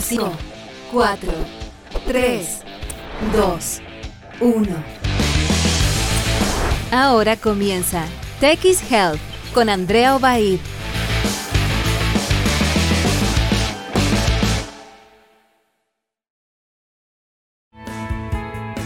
[0.00, 0.32] 5,
[0.92, 1.32] 4,
[2.06, 2.62] 3,
[3.32, 3.82] 2,
[4.40, 4.84] 1.
[6.90, 8.04] Ahora comienza
[8.40, 9.20] Tech Health
[9.52, 10.60] con Andrea Obaid.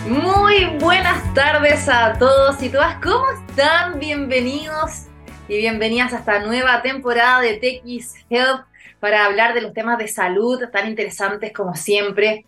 [0.08, 2.96] Muy buenas tardes a todos y todas.
[3.02, 3.98] ¿Cómo están?
[3.98, 5.06] Bienvenidos
[5.48, 7.82] y bienvenidas a esta nueva temporada de Tech
[8.30, 8.71] Health
[9.02, 12.46] para hablar de los temas de salud tan interesantes como siempre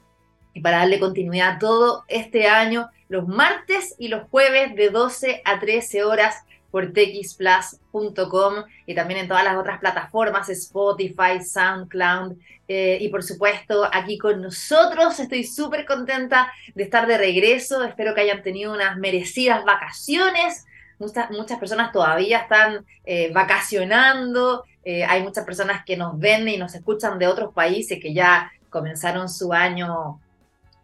[0.52, 5.58] y para darle continuidad todo este año, los martes y los jueves de 12 a
[5.58, 8.54] 13 horas por txplus.com
[8.86, 12.36] y también en todas las otras plataformas, Spotify, SoundCloud
[12.68, 15.18] eh, y por supuesto aquí con nosotros.
[15.18, 20.66] Estoy súper contenta de estar de regreso, espero que hayan tenido unas merecidas vacaciones.
[21.00, 26.56] Muchas, muchas personas todavía están eh, vacacionando, eh, hay muchas personas que nos ven y
[26.56, 30.20] nos escuchan de otros países que ya comenzaron su año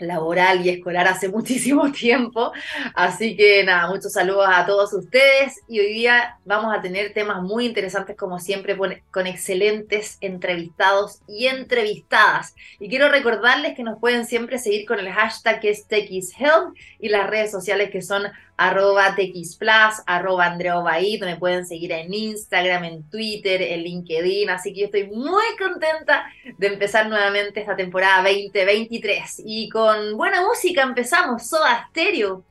[0.01, 2.53] laboral y escolar hace muchísimo tiempo.
[2.95, 7.43] Así que nada, muchos saludos a todos ustedes y hoy día vamos a tener temas
[7.43, 8.77] muy interesantes como siempre
[9.11, 12.55] con excelentes entrevistados y entrevistadas.
[12.79, 17.09] Y quiero recordarles que nos pueden siempre seguir con el hashtag que es TechIsHealth y
[17.09, 18.25] las redes sociales que son
[18.61, 20.75] arroba TXPlus, arroba Andrea
[21.23, 26.27] me pueden seguir en Instagram, en Twitter, en LinkedIn, así que yo estoy muy contenta
[26.59, 32.45] de empezar nuevamente esta temporada 2023 y con buena música empezamos, Soda Stereo,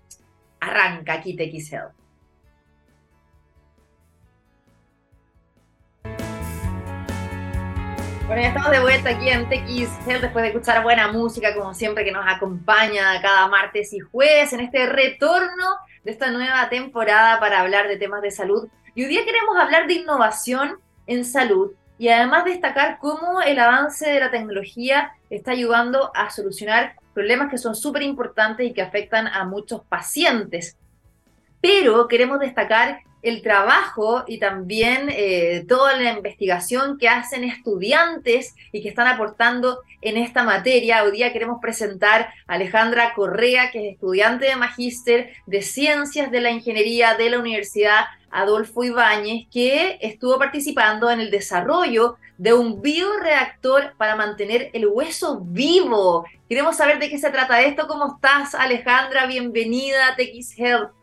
[0.60, 1.99] arranca aquí TX
[8.30, 12.06] Bueno, ya estamos de vuelta aquí en TX después de escuchar buena música, como siempre,
[12.06, 15.66] que nos acompaña cada martes y jueves en este retorno
[16.04, 18.68] de esta nueva temporada para hablar de temas de salud.
[18.94, 24.08] Y hoy día queremos hablar de innovación en salud y además destacar cómo el avance
[24.08, 29.26] de la tecnología está ayudando a solucionar problemas que son súper importantes y que afectan
[29.26, 30.78] a muchos pacientes.
[31.62, 38.82] Pero queremos destacar el trabajo y también eh, toda la investigación que hacen estudiantes y
[38.82, 41.04] que están aportando en esta materia.
[41.04, 46.42] Hoy día queremos presentar a Alejandra Correa, que es estudiante de magíster de Ciencias de
[46.42, 52.82] la Ingeniería de la Universidad Adolfo Ibáñez, que estuvo participando en el desarrollo de un
[52.82, 56.26] bioreactor para mantener el hueso vivo.
[56.48, 57.88] Queremos saber de qué se trata esto.
[57.88, 59.26] ¿Cómo estás, Alejandra?
[59.26, 60.99] Bienvenida a TX Health.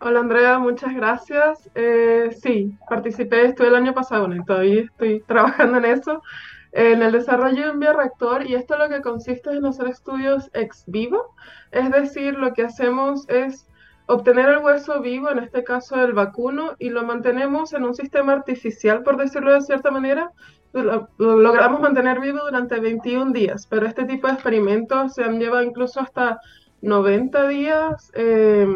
[0.00, 1.68] Hola Andrea, muchas gracias.
[1.74, 6.22] Eh, sí, participé, estuve el año pasado, y todavía estoy trabajando en eso,
[6.70, 10.84] en el desarrollo de un bioreactor y esto lo que consiste en hacer estudios ex
[10.86, 11.34] vivo,
[11.72, 13.66] es decir, lo que hacemos es
[14.06, 18.34] obtener el hueso vivo, en este caso el vacuno, y lo mantenemos en un sistema
[18.34, 20.30] artificial, por decirlo de cierta manera,
[20.74, 25.64] lo, logramos mantener vivo durante 21 días, pero este tipo de experimentos se han llevado
[25.64, 26.38] incluso hasta
[26.82, 28.12] 90 días.
[28.14, 28.68] Eh,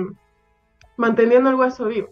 [0.97, 2.11] manteniendo el hueso vivo.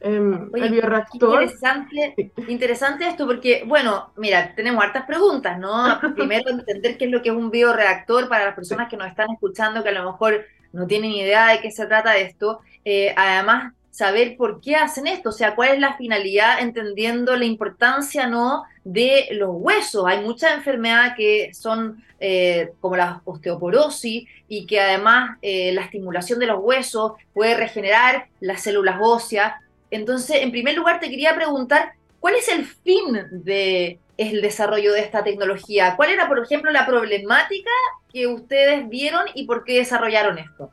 [0.00, 1.42] El bioreactor.
[1.42, 5.98] Interesante, interesante esto porque, bueno, mira, tenemos hartas preguntas, ¿no?
[6.14, 9.30] Primero entender qué es lo que es un bioreactor para las personas que nos están
[9.32, 12.60] escuchando, que a lo mejor no tienen idea de qué se trata de esto.
[12.84, 17.46] Eh, además, saber por qué hacen esto, o sea, cuál es la finalidad, entendiendo la
[17.46, 20.04] importancia, ¿no?, de los huesos.
[20.06, 26.38] Hay muchas enfermedades que son eh, como la osteoporosis y que además eh, la estimulación
[26.38, 29.54] de los huesos puede regenerar las células óseas.
[29.90, 35.00] Entonces, en primer lugar, te quería preguntar, ¿cuál es el fin del el desarrollo de
[35.00, 35.94] esta tecnología?
[35.96, 37.70] ¿Cuál era, por ejemplo, la problemática
[38.12, 40.70] que ustedes vieron y por qué desarrollaron esto?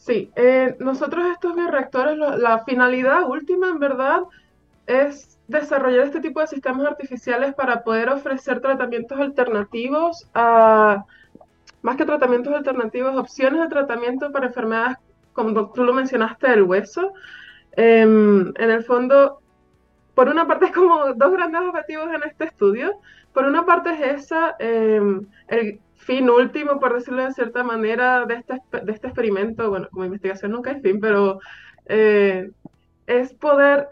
[0.00, 4.22] Sí, eh, nosotros estos bioreactores, la finalidad última en verdad
[4.86, 11.04] es desarrollar este tipo de sistemas artificiales para poder ofrecer tratamientos alternativos a,
[11.82, 14.96] más que tratamientos alternativos, opciones de tratamiento para enfermedades,
[15.34, 17.12] como tú lo mencionaste, del hueso.
[17.72, 19.39] Em, en el fondo,
[20.20, 23.00] por una parte es como dos grandes objetivos en este estudio.
[23.32, 28.34] Por una parte es esa, em, el, fin último, por decirlo de cierta manera, de
[28.34, 31.40] este, de este experimento, bueno, como investigación nunca hay fin, pero
[31.86, 32.50] eh,
[33.06, 33.88] es poder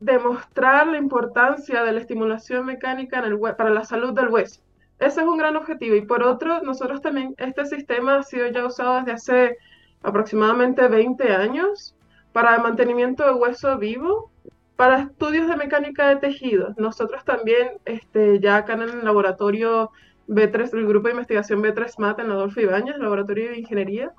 [0.00, 4.60] demostrar la importancia de la estimulación mecánica en el para la salud del hueso.
[4.98, 5.96] Ese es un gran objetivo.
[5.96, 9.58] Y por otro, nosotros también, este sistema ha sido ya usado desde hace
[10.02, 11.96] aproximadamente 20 años
[12.34, 14.30] para el mantenimiento de hueso vivo,
[14.78, 16.78] para estudios de mecánica de tejidos.
[16.78, 19.90] Nosotros también, este, ya acá en el laboratorio
[20.28, 24.12] B3, el grupo de investigación B3MAT en Adolfo Ibáñez, Laboratorio de Ingeniería,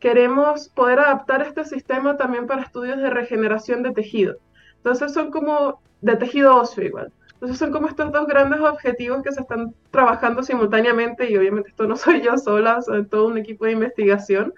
[0.00, 4.36] queremos poder adaptar este sistema también para estudios de regeneración de tejido.
[4.76, 7.10] Entonces son como de tejido óseo igual.
[7.32, 11.86] Entonces son como estos dos grandes objetivos que se están trabajando simultáneamente y obviamente esto
[11.86, 14.52] no soy yo sola, soy todo un equipo de investigación.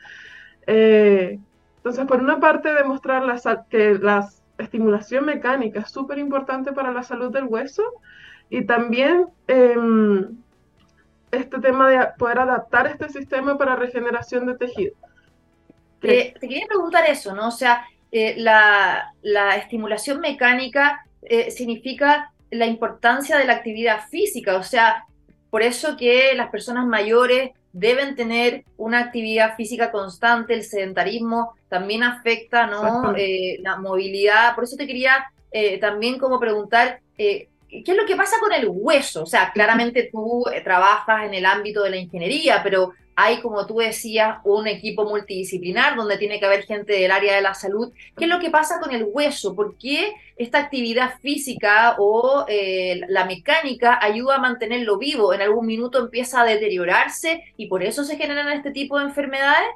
[0.66, 1.38] Eh,
[1.76, 3.22] entonces, por una parte, demostrar
[3.70, 4.28] que la
[4.58, 7.82] estimulación mecánica es súper importante para la salud del hueso
[8.50, 10.36] y también em,
[11.30, 14.94] este tema de poder adaptar este sistema para regeneración de tejido.
[16.00, 17.48] te quería preguntar eso, ¿no?
[17.48, 19.10] O sea, eh, la,
[19.56, 25.04] estimulación mecánica eh, significa la importancia de la actividad física, o sea,
[25.50, 32.02] por eso que las personas mayores deben tener una actividad física constante, el sedentarismo también
[32.02, 33.14] afecta ¿no?
[33.14, 35.30] Eh, la movilidad, por eso te quería
[35.80, 39.22] también como preguntar, ¿qué es lo que pasa con el hueso?
[39.22, 43.78] O sea, claramente tú trabajas en el ámbito de la ingeniería, pero hay, como tú
[43.78, 47.92] decías, un equipo multidisciplinar donde tiene que haber gente del área de la salud.
[48.16, 49.54] ¿Qué es lo que pasa con el hueso?
[49.54, 55.32] ¿Por qué esta actividad física o eh, la mecánica ayuda a mantenerlo vivo?
[55.32, 59.68] En algún minuto empieza a deteriorarse y por eso se generan este tipo de enfermedades.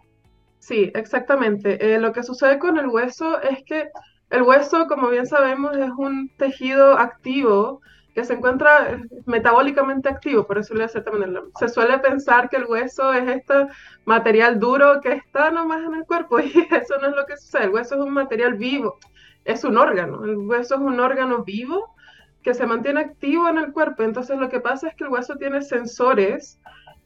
[0.59, 1.95] Sí, exactamente.
[1.95, 3.89] Eh, lo que sucede con el hueso es que
[4.31, 7.81] el hueso, como bien sabemos, es un tejido activo
[8.15, 12.65] que se encuentra metabólicamente activo, por eso le hace también Se suele pensar que el
[12.65, 13.67] hueso es este
[14.05, 17.65] material duro que está nomás en el cuerpo y eso no es lo que sucede.
[17.65, 18.99] El hueso es un material vivo,
[19.45, 20.25] es un órgano.
[20.25, 21.95] El hueso es un órgano vivo
[22.43, 24.03] que se mantiene activo en el cuerpo.
[24.03, 26.59] Entonces lo que pasa es que el hueso tiene sensores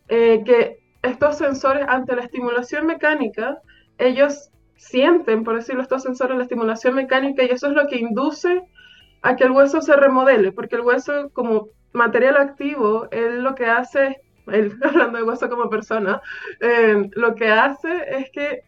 [0.09, 3.61] eh, que estos sensores ante la estimulación mecánica,
[3.99, 8.63] ellos sienten, por decirlo, estos sensores la estimulación mecánica y eso es lo que induce
[9.23, 13.67] a que el hueso se remodele, porque el hueso como material activo, él lo que
[13.67, 16.21] hace, él, hablando de hueso como persona,
[16.61, 18.63] eh, lo que hace es que,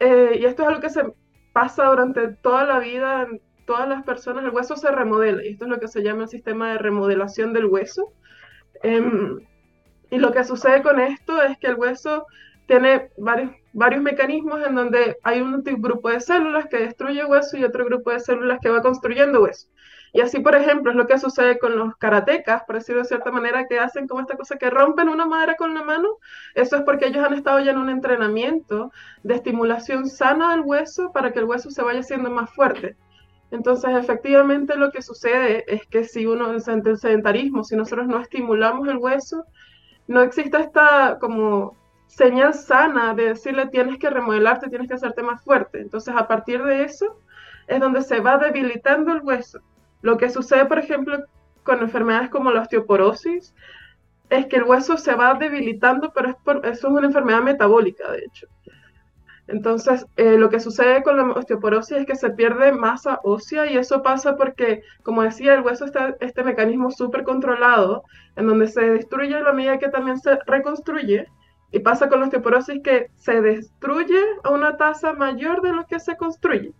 [0.00, 1.04] eh, y esto es algo que se
[1.52, 5.66] pasa durante toda la vida en todas las personas, el hueso se remodela, y esto
[5.66, 8.12] es lo que se llama el sistema de remodelación del hueso.
[8.82, 9.40] Em,
[10.10, 12.26] y lo que sucede con esto es que el hueso
[12.66, 17.64] tiene varios, varios mecanismos en donde hay un grupo de células que destruye hueso y
[17.64, 19.68] otro grupo de células que va construyendo hueso.
[20.14, 23.30] Y así, por ejemplo, es lo que sucede con los karatecas, por decirlo de cierta
[23.30, 26.18] manera, que hacen como esta cosa que rompen una madera con la mano.
[26.54, 28.92] Eso es porque ellos han estado ya en un entrenamiento
[29.22, 32.96] de estimulación sana del hueso para que el hueso se vaya haciendo más fuerte.
[33.50, 38.20] Entonces, efectivamente, lo que sucede es que si uno, en el sedentarismo, si nosotros no
[38.20, 39.44] estimulamos el hueso,
[40.08, 41.76] no existe esta como
[42.06, 45.80] señal sana de decirle tienes que remodelarte, tienes que hacerte más fuerte.
[45.80, 47.18] Entonces, a partir de eso,
[47.66, 49.60] es donde se va debilitando el hueso.
[50.02, 51.24] Lo que sucede, por ejemplo,
[51.62, 53.54] con enfermedades como la osteoporosis,
[54.30, 58.18] es que el hueso se va debilitando, pero es eso es una enfermedad metabólica, de
[58.18, 58.46] hecho.
[59.48, 63.76] Entonces, eh, lo que sucede con la osteoporosis es que se pierde masa ósea y
[63.76, 68.04] eso pasa porque, como decía, el hueso está este mecanismo súper controlado,
[68.36, 71.26] en donde se destruye la medida que también se reconstruye.
[71.70, 76.00] Y pasa con la osteoporosis que se destruye a una tasa mayor de lo que
[76.00, 76.72] se construye.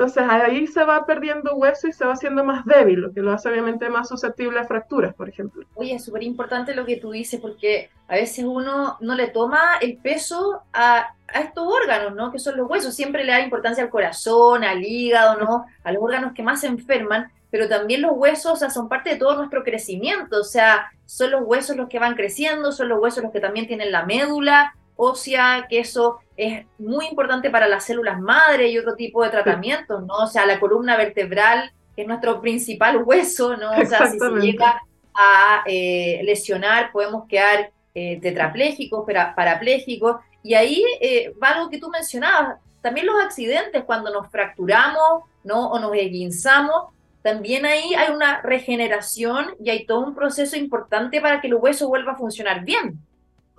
[0.00, 3.32] Entonces ahí se va perdiendo hueso y se va haciendo más débil, lo que lo
[3.32, 5.66] hace obviamente más susceptible a fracturas, por ejemplo.
[5.74, 9.60] Oye, es súper importante lo que tú dices porque a veces uno no le toma
[9.82, 12.32] el peso a, estos órganos, ¿no?
[12.32, 12.96] Que son los huesos.
[12.96, 15.66] Siempre le da importancia al corazón, al hígado, ¿no?
[15.84, 19.10] A los órganos que más se enferman, pero también los huesos o sea, son parte
[19.10, 20.40] de todo nuestro crecimiento.
[20.40, 23.66] O sea, son los huesos los que van creciendo, son los huesos los que también
[23.66, 28.94] tienen la médula, ósea, que eso es muy importante para las células madre y otro
[28.94, 30.14] tipo de tratamientos, ¿no?
[30.14, 33.72] O sea, la columna vertebral, que es nuestro principal hueso, ¿no?
[33.72, 34.80] O sea, si se llega
[35.14, 39.04] a eh, lesionar, podemos quedar eh, tetraplégicos,
[39.36, 45.24] parapléjicos, y ahí eh, va algo que tú mencionabas, también los accidentes, cuando nos fracturamos,
[45.44, 45.68] ¿no?
[45.68, 46.84] O nos esguinzamos,
[47.20, 51.86] también ahí hay una regeneración y hay todo un proceso importante para que el hueso
[51.88, 52.98] vuelva a funcionar bien.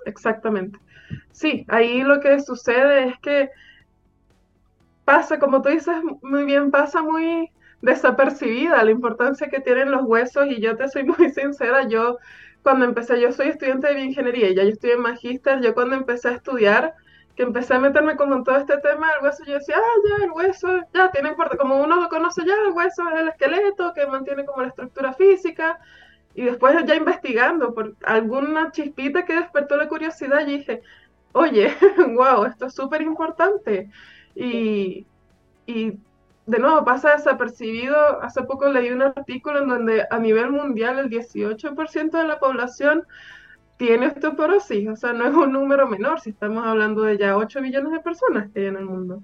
[0.04, 0.80] Exactamente.
[1.32, 3.50] Sí, ahí lo que sucede es que
[5.04, 7.50] pasa, como tú dices muy bien, pasa muy
[7.80, 12.18] desapercibida la importancia que tienen los huesos y yo te soy muy sincera, yo
[12.62, 16.28] cuando empecé, yo soy estudiante de bioingeniería, ya yo estoy en magíster, yo cuando empecé
[16.28, 16.94] a estudiar,
[17.34, 20.24] que empecé a meterme como en todo este tema del hueso, yo decía, ah, ya,
[20.24, 23.92] el hueso, ya, tiene importancia, como uno lo conoce ya, el hueso es el esqueleto
[23.94, 25.80] que mantiene como la estructura física,
[26.34, 30.82] y después ya investigando por alguna chispita que despertó la curiosidad, dije,
[31.32, 31.74] oye,
[32.14, 33.90] wow, esto es súper importante.
[34.34, 35.06] Y,
[35.66, 35.98] y
[36.46, 38.22] de nuevo pasa desapercibido.
[38.22, 43.06] Hace poco leí un artículo en donde a nivel mundial el 18% de la población
[43.76, 47.60] tiene osteoporosis, o sea, no es un número menor si estamos hablando de ya 8
[47.60, 49.22] millones de personas que hay en el mundo.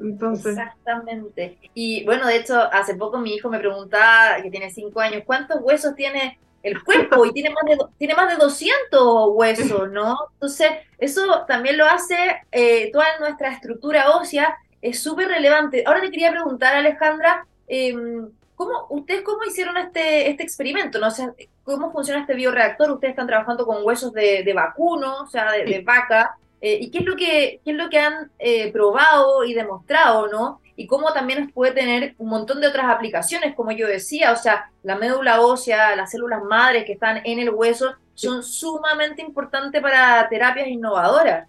[0.00, 0.58] Entonces...
[0.58, 1.58] Exactamente.
[1.74, 5.60] Y bueno, de hecho, hace poco mi hijo me preguntaba, que tiene cinco años, ¿cuántos
[5.62, 7.24] huesos tiene el cuerpo?
[7.26, 10.16] Y tiene más de, tiene más de 200 huesos, ¿no?
[10.32, 10.68] Entonces,
[10.98, 12.16] eso también lo hace
[12.50, 15.84] eh, toda nuestra estructura ósea, es súper relevante.
[15.86, 20.98] Ahora te quería preguntar, Alejandra, em, ¿cómo, ¿ustedes cómo hicieron este, este experimento?
[20.98, 21.08] ¿no?
[21.08, 22.90] O ¿Cómo funciona este bioreactor?
[22.90, 26.36] Ustedes están trabajando con huesos de, vacuno, o sea, de, de vaca.
[26.66, 30.28] Eh, ¿Y qué es lo que, qué es lo que han eh, probado y demostrado,
[30.28, 30.62] no?
[30.76, 34.70] Y cómo también puede tener un montón de otras aplicaciones, como yo decía, o sea,
[34.82, 40.26] la médula ósea, las células madres que están en el hueso, son sumamente importantes para
[40.30, 41.46] terapias innovadoras.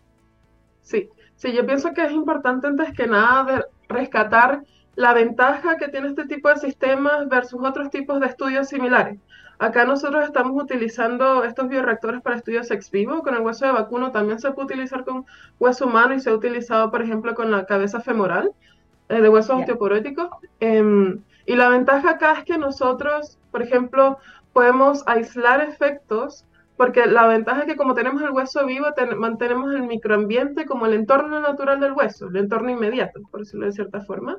[0.82, 4.64] Sí, sí, yo pienso que es importante antes que nada rescatar
[4.96, 9.18] la ventaja que tiene este tipo de sistemas versus otros tipos de estudios similares.
[9.58, 13.22] Acá nosotros estamos utilizando estos bioreactores para estudios ex vivo.
[13.22, 15.26] Con el hueso de vacuno también se puede utilizar con
[15.60, 18.52] hueso humano y se ha utilizado, por ejemplo, con la cabeza femoral
[19.08, 20.30] eh, de huesos osteoporóticos.
[20.60, 24.18] Em, y la ventaja acá es que nosotros, por ejemplo,
[24.52, 26.46] podemos aislar efectos,
[26.76, 30.94] porque la ventaja es que como tenemos el hueso vivo, mantenemos el microambiente como el
[30.94, 34.38] entorno natural del hueso, el entorno inmediato, por decirlo de cierta forma.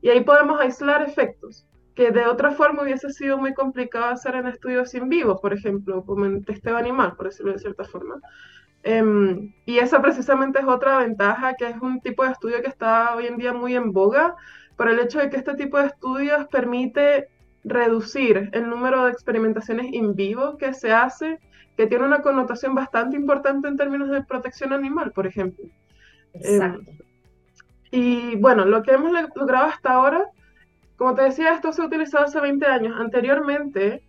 [0.00, 4.48] Y ahí podemos aislar efectos que de otra forma hubiese sido muy complicado hacer en
[4.48, 8.20] estudios in vivo, por ejemplo, como en testeo animal, por decirlo de cierta forma.
[8.82, 13.14] Em, y esa precisamente es otra ventaja, que es un tipo de estudio que está
[13.14, 14.34] hoy en día muy en boga,
[14.76, 17.28] por el hecho de que este tipo de estudios permite
[17.62, 21.38] reducir el número de experimentaciones in vivo que se hace,
[21.76, 25.64] que tiene una connotación bastante importante en términos de protección animal, por ejemplo.
[26.34, 26.90] Exacto.
[26.90, 26.98] Em,
[27.90, 30.28] y bueno, lo que hemos logrado hasta ahora
[30.96, 32.98] como te decía, esto se ha utilizado hace 20 años.
[32.98, 34.02] Anteriormente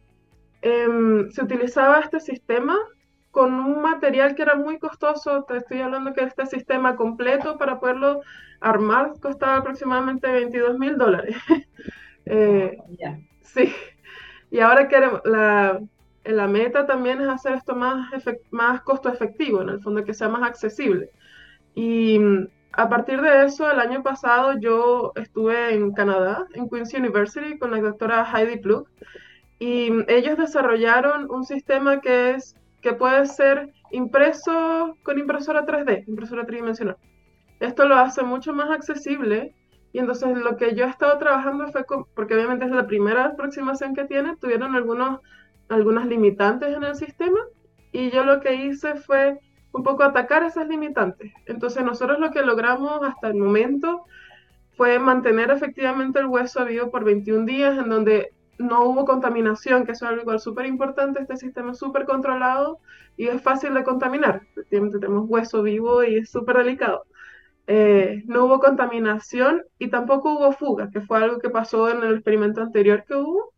[0.61, 2.77] em, se utilizaba este sistema
[3.31, 5.43] con un material que era muy costoso.
[5.43, 8.21] Te estoy hablando que este sistema completo para poderlo
[8.61, 11.35] armar costaba aproximadamente 22 mil dólares.
[12.25, 12.77] eh,
[13.41, 13.73] Sí.
[14.51, 15.81] Y ahora queremos, la,
[16.23, 18.09] la meta también es hacer esto más,
[18.51, 21.09] más costo efectivo, en el fondo que sea más accesible.
[21.73, 22.19] Y
[22.77, 27.71] a partir de eso, el año pasado yo estuve en Canadá, en Queen's University, con
[27.71, 28.87] la doctora Heidi Plug,
[29.59, 36.45] y ellos desarrollaron un sistema que es que puede ser impreso con impresora 3D, impresora
[36.45, 36.97] tridimensional.
[37.59, 39.55] Esto lo hace mucho más accesible
[39.93, 43.95] y entonces lo que yo he estado trabajando fue, porque obviamente es la primera aproximación
[43.95, 45.21] que tiene, tuvieron algunos,
[45.69, 47.39] algunas limitantes en el sistema
[47.91, 49.39] y yo lo que hice fue
[49.75, 51.33] un poco atacar esas limitantes.
[51.45, 54.05] Entonces nosotros lo que logramos hasta el momento
[54.77, 59.91] fue mantener efectivamente el hueso vivo por 21 días en donde no hubo contaminación, que
[59.91, 62.79] es algo igual súper importante, este sistema es súper controlado
[63.17, 64.43] y es fácil de contaminar.
[64.51, 67.05] Efectivamente tenemos hueso vivo y es súper delicado.
[67.67, 72.13] Eh, no hubo contaminación y tampoco hubo fuga, que fue algo que pasó en el
[72.13, 73.53] experimento anterior que hubo.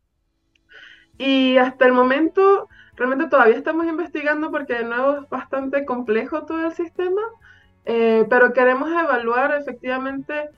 [1.19, 6.65] Y hasta el momento realmente todavía estamos investigando porque de nuevo es bastante complejo todo
[6.65, 7.21] el sistema,
[7.85, 10.49] eh, pero queremos evaluar efectivamente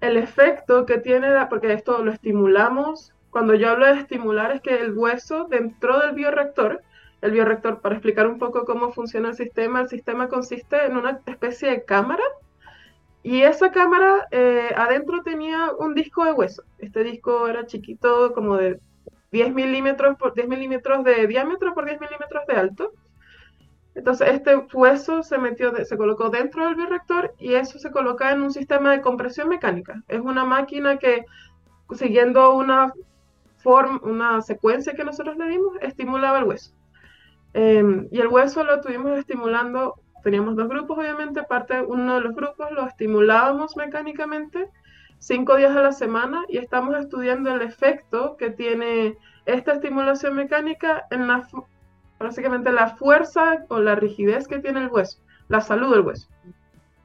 [0.00, 3.14] el efecto que tiene, porque esto lo estimulamos.
[3.30, 6.82] Cuando yo hablo de estimular es que el hueso dentro del bioreactor,
[7.22, 11.20] el bioreactor, para explicar un poco cómo funciona el sistema, el sistema consiste en una
[11.26, 12.24] especie de cámara
[13.22, 16.62] y esa cámara eh, adentro tenía un disco de hueso.
[16.78, 18.80] Este disco era chiquito, como de
[19.36, 22.92] 10 milímetros por 10 milímetros de diámetro por 10 milímetros de alto.
[23.94, 28.40] Entonces este hueso se metió, se colocó dentro del bioreactor y eso se coloca en
[28.40, 30.02] un sistema de compresión mecánica.
[30.08, 31.26] Es una máquina que
[31.92, 32.94] siguiendo una
[33.58, 36.72] forma, una secuencia que nosotros le dimos, estimulaba el hueso.
[37.52, 42.34] Em, y el hueso lo tuvimos estimulando, teníamos dos grupos obviamente, parte uno de los
[42.34, 44.66] grupos lo estimulábamos mecánicamente
[45.18, 51.06] cinco días a la semana y estamos estudiando el efecto que tiene esta estimulación mecánica
[51.10, 51.46] en la,
[52.18, 55.18] básicamente la fuerza o la rigidez que tiene el hueso,
[55.48, 56.28] la salud del hueso.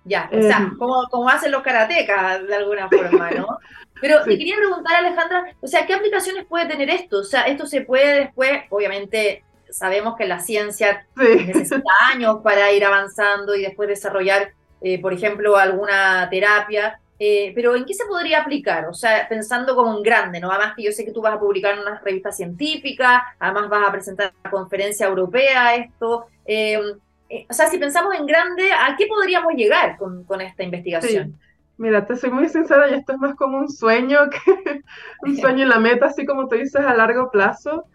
[0.04, 3.60] Ya, o sea, em, como, hacen los karatecas de alguna forma, ¿no?
[4.00, 7.20] Pero te quería preguntar, Alejandra, o sea, ¿qué aplicaciones puede tener esto?
[7.20, 12.84] O sea, esto se puede después, obviamente, sabemos que la ciencia necesita años para ir
[12.84, 17.00] avanzando y después desarrollar, eh, por ejemplo, alguna terapia.
[17.24, 18.88] Eh, pero ¿en qué se podría aplicar?
[18.88, 20.50] O sea, pensando como en grande, ¿no?
[20.50, 23.88] Además que yo sé que tú vas a publicar en una revista científica, además vas
[23.88, 26.26] a presentar una conferencia europea esto.
[26.46, 26.82] Eh,
[27.30, 31.40] eh, o sea, si pensamos en grande, ¿a qué podríamos llegar con, esta investigación?
[31.78, 34.82] Mira, te soy muy sincera y esto es más como un sueño que
[35.22, 37.86] un sueño y la meta, así como tú dices, a largo plazo.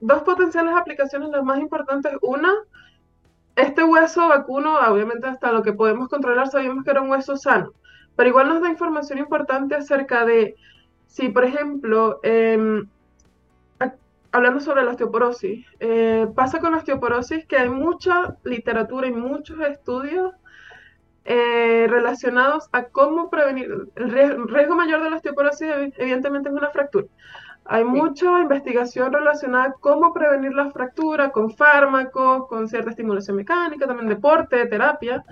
[0.00, 2.12] dos potenciales aplicaciones, las más importantes.
[2.20, 2.52] Una,
[3.56, 7.72] este hueso vacuno, obviamente hasta lo que podemos controlar, sabíamos que era un hueso sano
[8.16, 10.56] pero igual nos da información importante acerca de
[11.06, 12.86] si, por ejemplo, em,
[14.32, 19.60] hablando sobre la osteoporosis, eh, pasa con la osteoporosis que hay mucha literatura y muchos
[19.60, 20.32] estudios
[21.24, 23.70] eh, relacionados a cómo prevenir.
[23.94, 27.06] El riesgo, mayor de la osteoporosis, evidentemente, es una fractura.
[27.64, 33.86] Hay mucha investigación relacionada a cómo prevenir la fractura con fármacos, con cierta estimulación mecánica,
[33.86, 35.24] también deporte, terapia,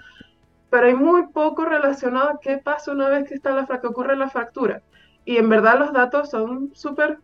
[0.71, 4.17] pero hay muy poco relacionado a qué pasa una vez que está la, que ocurre
[4.17, 4.83] la fractura.
[5.25, 7.19] Y en verdad los datos son súper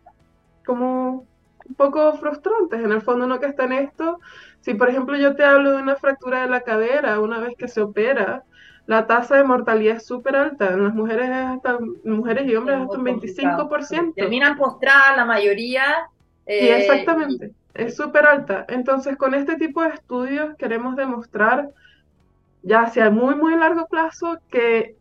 [0.65, 1.25] como
[1.65, 2.83] un poco frustrantes.
[2.83, 4.19] En el fondo no que está en esto.
[4.61, 7.69] Si por ejemplo yo te hablo de una fractura de la cadera una vez que
[7.69, 8.43] se opera,
[8.85, 10.73] la tasa de mortalidad es súper alta.
[10.73, 14.13] En las mujeres hasta mujeres y hombres hasta un 25%.
[14.15, 15.83] Terminan postradas la mayoría.
[16.45, 17.53] Eh, exactamente.
[17.73, 18.65] Es súper alta.
[18.69, 21.69] Entonces, con este tipo de estudios queremos demostrar,
[22.67, 24.97] ya hacia muy, muy largo plazo, que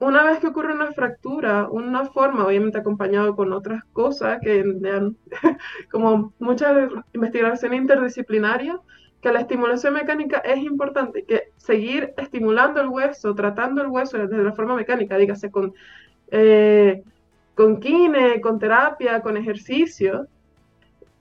[0.00, 4.64] una vez que ocurre una fractura, una forma, obviamente acompañado con otras cosas, que
[5.90, 8.80] como mucha investigación interdisciplinaria,
[9.20, 14.42] que la estimulación mecánica es importante, que seguir estimulando el hueso, tratando el hueso desde
[14.42, 15.74] la forma mecánica, dígase con,
[16.30, 17.02] eh,
[17.54, 20.26] con kine, con terapia, con ejercicio,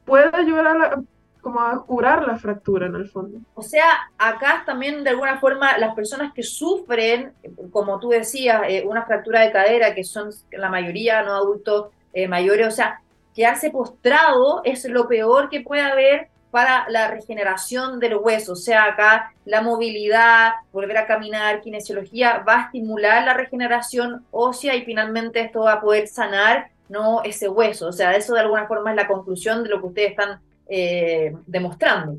[0.06, 1.04] puede ayudar a,
[1.44, 3.38] como a curar la fractura en el fondo.
[3.54, 7.34] O sea, acá también de alguna forma las personas que sufren,
[7.70, 12.28] como tú decías, eh, una fractura de cadera, que son la mayoría no adultos eh,
[12.28, 13.02] mayores, o sea,
[13.36, 18.54] quedarse postrado es lo peor que puede haber para la regeneración del hueso.
[18.54, 24.76] O sea, acá la movilidad, volver a caminar, kinesiología, va a estimular la regeneración ósea
[24.76, 27.88] y finalmente esto va a poder sanar no ese hueso.
[27.88, 31.36] O sea, eso de alguna forma es la conclusión de lo que ustedes están eh,
[31.46, 32.18] demostrando.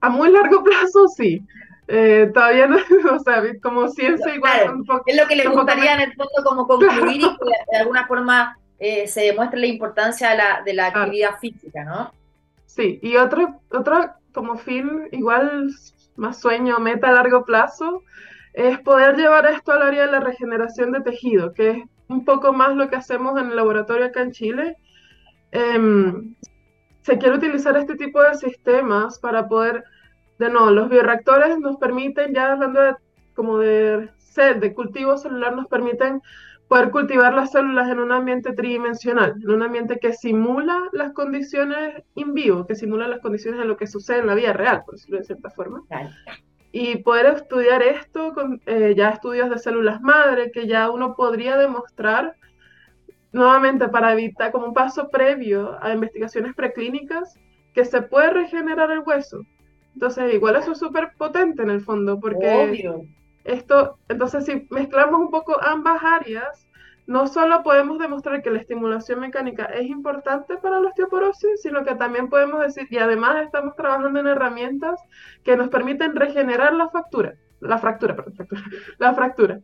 [0.00, 1.42] A muy largo plazo, sí.
[1.86, 2.76] Eh, todavía no,
[3.14, 4.74] o sea, como ciencia igual.
[4.74, 7.78] un poco, es lo que le gustaría en el fondo como concluir y que de
[7.78, 12.12] alguna forma eh, se demuestre la importancia de la, de la actividad física, ¿no?
[12.66, 15.70] Sí, y otro, otro como fin, igual
[16.16, 18.02] más sueño, meta a largo plazo,
[18.52, 22.52] es poder llevar esto al área de la regeneración de tejido, que es un poco
[22.52, 24.76] más lo que hacemos en el laboratorio acá en Chile.
[25.50, 26.34] Em,
[27.04, 29.84] se quiere utilizar este tipo de sistemas para poder,
[30.38, 32.94] de nuevo, los bioreactores nos permiten, ya hablando de,
[33.34, 36.22] como de sed, de cultivo celular, nos permiten
[36.66, 42.02] poder cultivar las células en un ambiente tridimensional, en un ambiente que simula las condiciones
[42.14, 44.94] in vivo, que simula las condiciones de lo que sucede en la vida real, por
[44.94, 45.82] decirlo de cierta forma.
[46.72, 51.58] Y poder estudiar esto con eh, ya estudios de células madre, que ya uno podría
[51.58, 52.34] demostrar
[53.34, 57.34] nuevamente para evitar como un paso previo a investigaciones preclínicas
[57.74, 59.44] que se puede regenerar el hueso.
[59.92, 62.88] Entonces, igual eso es súper potente en el fondo, porque
[63.42, 66.68] esto, entonces si mezclamos un poco ambas áreas,
[67.06, 71.96] no solo podemos demostrar que la estimulación mecánica es importante para la osteoporosis, sino que
[71.96, 75.00] también podemos decir, y además estamos trabajando en herramientas
[75.42, 78.62] que nos permiten regenerar la fractura, la fractura, perdón, fractura,
[78.98, 79.60] la fractura.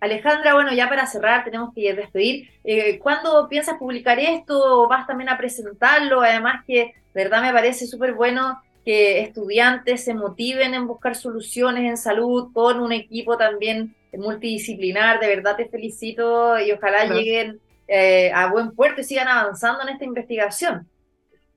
[0.00, 2.48] Alejandra, bueno, ya para cerrar tenemos que despedir.
[2.64, 4.88] Eh, ¿Cuándo piensas publicar esto?
[4.88, 6.22] ¿Vas también a presentarlo?
[6.22, 11.84] Además que, de verdad, me parece súper bueno que estudiantes se motiven en buscar soluciones
[11.84, 15.20] en salud con un equipo también multidisciplinar.
[15.20, 19.90] De verdad te felicito y ojalá lleguen eh, a buen puerto y sigan avanzando en
[19.90, 20.88] esta investigación.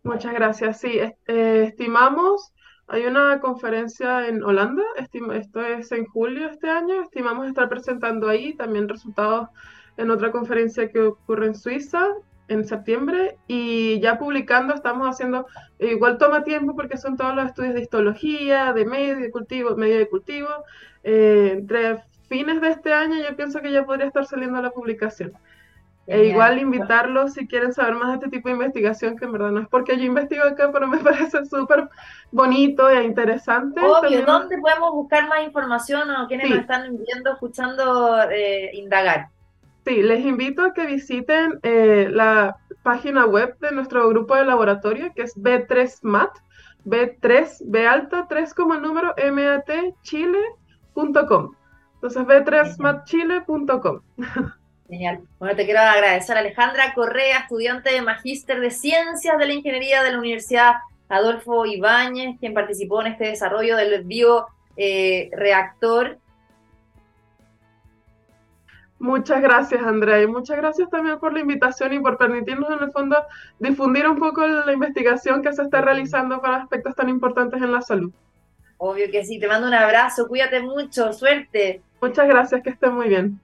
[0.04, 0.82] Muchas gracias.
[0.82, 2.52] Sí, eh, estimamos,
[2.88, 8.54] hay una conferencia en Holanda, esto es en julio este año, estimamos estar presentando ahí
[8.54, 9.50] también resultados
[9.98, 12.08] en otra conferencia que ocurre en Suiza
[12.50, 15.48] en septiembre y ya publicando estamos haciendo,
[15.80, 19.98] igual toma tiempo porque son todos los estudios de histología, de medio de cultivo, medio
[19.98, 20.50] de cultivo.
[21.04, 25.34] Eh, entre fines de este año yo pienso que ya podría estar saliendo la publicación.
[26.06, 29.52] E igual invitarlos si quieren saber más de este tipo de investigación, que en verdad
[29.52, 31.88] no es porque yo investigo acá, pero me parece súper
[32.32, 33.80] bonito e interesante.
[33.80, 39.30] Obvio, ¿dónde podemos buscar más información o quienes nos están viendo, escuchando, eh, indagar?
[39.86, 45.14] Sí, les invito a que visiten eh, la página web de nuestro grupo de laboratorio,
[45.14, 46.32] que es B3MAT,
[46.86, 51.56] B3, B alta, 3 como el número, MAT, chile.com.
[51.96, 54.02] Entonces, b3matchile.com.
[54.90, 55.22] Genial.
[55.40, 60.04] Bueno, te quiero agradecer a Alejandra Correa, estudiante de Magíster de Ciencias de la Ingeniería
[60.04, 60.74] de la Universidad
[61.10, 66.18] Adolfo Ibáñez, quien participó en este desarrollo del bioreactor eh,
[69.04, 72.92] Muchas gracias, Andrea, y muchas gracias también por la invitación y por permitirnos, en el
[72.94, 73.18] fondo,
[73.60, 77.82] difundir un poco la investigación que se está realizando para aspectos tan importantes en la
[77.82, 78.14] salud.
[78.78, 81.82] Obvio que sí, te mando un abrazo, cuídate mucho, suerte.
[82.02, 83.42] Muchas gracias, que estén muy bien.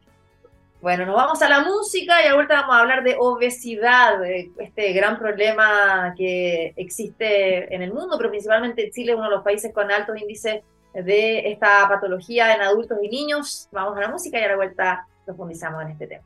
[0.81, 4.93] Bueno, nos vamos a la música y a vuelta vamos a hablar de obesidad, este
[4.93, 9.73] gran problema que existe en el mundo, pero principalmente Chile es uno de los países
[9.73, 10.63] con altos índices
[10.93, 13.67] de esta patología en adultos y niños.
[13.73, 16.23] Vamos a la música y a la vuelta profundizamos en este tema.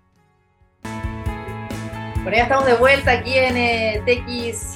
[2.21, 4.03] Bueno, ya estamos de vuelta aquí en eh,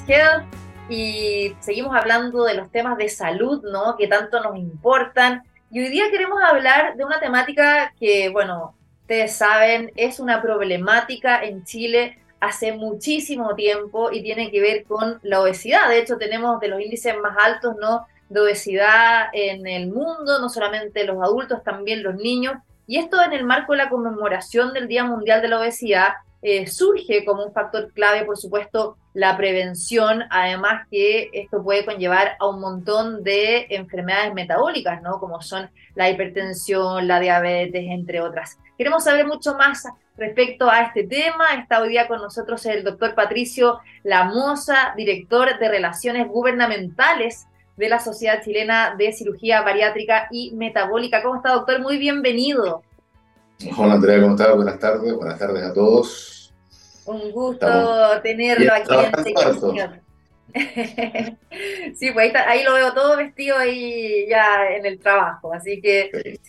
[0.08, 0.46] Health
[0.90, 3.96] y seguimos hablando de los temas de salud, ¿no?
[3.96, 5.44] Que tanto nos importan.
[5.70, 8.74] Y hoy día queremos hablar de una temática que, bueno,
[9.08, 15.22] ustedes saben, es una problemática en Chile hace muchísimo tiempo y tiene que ver con
[15.24, 15.88] la obesidad.
[15.88, 18.06] De hecho, tenemos de los índices más altos, ¿no?
[18.28, 22.56] De obesidad en el mundo, no solamente los adultos, también los niños.
[22.86, 26.10] Y esto en el marco de la conmemoración del Día Mundial de la Obesidad,
[26.42, 32.38] eh, surge como un factor clave, por supuesto, la prevención, además que esto puede conllevar
[32.40, 35.20] a un montón de enfermedades metabólicas, ¿no?
[35.20, 38.60] Como son la hipertensión, la diabetes, entre otras.
[38.78, 39.86] Queremos saber mucho más
[40.18, 41.56] respecto a este tema.
[41.56, 48.00] Está hoy día con nosotros el doctor Patricio Lamosa, director de Relaciones Gubernamentales de la
[48.00, 51.24] Sociedad Chilena de Cirugía Bariátrica y Metabólica.
[51.24, 51.80] ¿Cómo está, doctor?
[51.80, 52.84] Muy bienvenido.
[53.76, 54.56] Hola, Andrea, ¿cómo estás?
[54.56, 55.14] Buenas tardes.
[55.14, 56.54] Buenas tardes a todos.
[57.06, 57.68] Un gusto
[58.22, 60.08] tenerlo aquí en
[61.96, 66.40] sí, pues ahí, lo veo todo vestido ahí ya en el trabajo, así que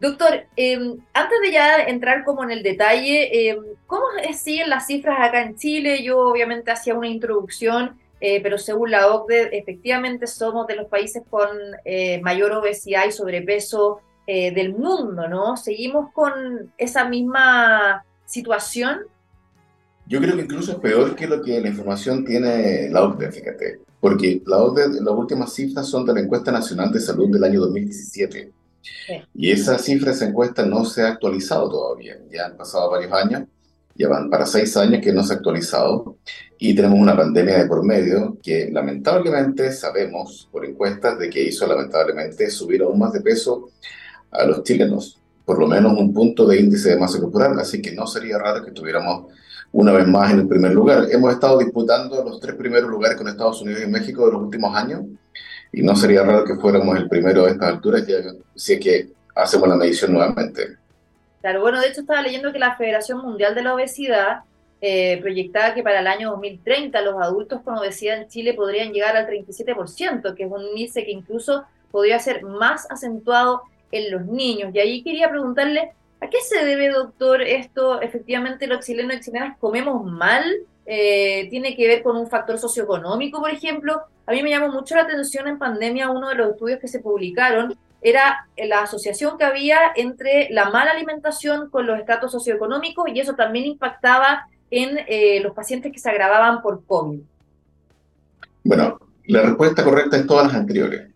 [0.00, 5.18] Doctor, em, antes de ya entrar como en el detalle, em, ¿cómo siguen las cifras
[5.20, 6.02] acá en Chile?
[6.02, 11.22] Yo obviamente hacía una introducción, eh, pero según la OCDE, efectivamente somos de los países
[11.28, 11.50] con
[11.84, 14.00] eh, mayor obesidad y sobrepeso
[14.32, 15.56] eh, del mundo, ¿no?
[15.56, 19.00] ¿Seguimos con esa misma situación?
[20.06, 23.80] Yo creo que incluso es peor que lo que la información tiene la OCDE, fíjate,
[23.98, 27.58] porque la OCDE, las últimas cifras son de la encuesta nacional de salud del año
[27.58, 28.52] 2017
[29.34, 32.16] y esa cifra, esa encuesta no se ha actualizado todavía.
[32.30, 33.48] Ya han pasado varios años,
[33.96, 36.18] ya van para seis años que no se ha actualizado.
[36.56, 41.66] Y tenemos una pandemia de por medio que lamentablemente sabemos por encuestas de que hizo
[41.66, 43.70] lamentablemente subir aún más de peso
[44.30, 47.58] a los chilenos, por lo menos un punto de índice de masa corporal.
[47.58, 49.26] Así que no sería raro que tuviéramos
[49.72, 51.06] una vez más en el primer lugar.
[51.10, 54.74] Hemos estado disputando los tres primeros lugares con Estados Unidos y México de los últimos
[54.74, 55.02] años
[55.72, 58.04] y no sería raro que fuéramos el primero a estas alturas,
[58.54, 60.76] si es que hacemos la medición nuevamente.
[61.40, 64.40] Claro, bueno, de hecho estaba leyendo que la Federación Mundial de la Obesidad
[64.80, 69.16] eh, proyectaba que para el año 2030 los adultos con obesidad en Chile podrían llegar
[69.16, 74.70] al 37%, que es un índice que incluso podría ser más acentuado en los niños.
[74.74, 78.00] Y ahí quería preguntarle, ¿a qué se debe, doctor, esto?
[78.00, 80.44] Efectivamente, los chilenos y chilenas comemos mal
[80.86, 84.02] eh, tiene que ver con un factor socioeconómico, por ejemplo.
[84.26, 87.00] A mí me llamó mucho la atención en pandemia uno de los estudios que se
[87.00, 93.20] publicaron era la asociación que había entre la mala alimentación con los estatus socioeconómicos y
[93.20, 97.20] eso también impactaba en eh, los pacientes que se agravaban por COVID.
[98.64, 101.08] Bueno, la respuesta correcta es todas las anteriores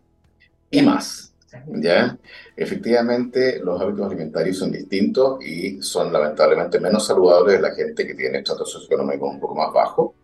[0.70, 1.32] y más.
[1.66, 2.16] ¿ya?
[2.56, 8.14] Efectivamente, los hábitos alimentarios son distintos y son lamentablemente menos saludables de la gente que
[8.14, 10.14] tiene estatus socioeconómico un poco más bajo.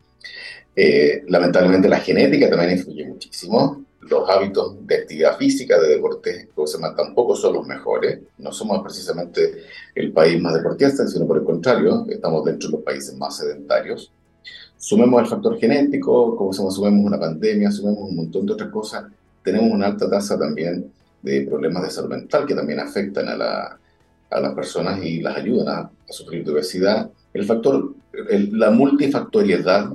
[0.76, 3.84] Eh, lamentablemente la genética también influye muchísimo.
[4.02, 8.20] Los hábitos de actividad física, de deporte, pues, tampoco son los mejores.
[8.38, 9.64] No somos precisamente
[9.94, 14.10] el país más deportista, sino por el contrario, estamos dentro de los países más sedentarios.
[14.78, 19.04] Sumemos el factor genético, como sumemos una pandemia, sumemos un montón de otras cosas.
[19.42, 20.90] Tenemos una alta tasa también
[21.22, 23.78] de problemas de salud mental que también afectan a, la,
[24.30, 27.08] a las personas y las ayudan a, sufrir de obesidad.
[27.32, 27.94] El factor,
[28.32, 29.90] la multifactoriedad,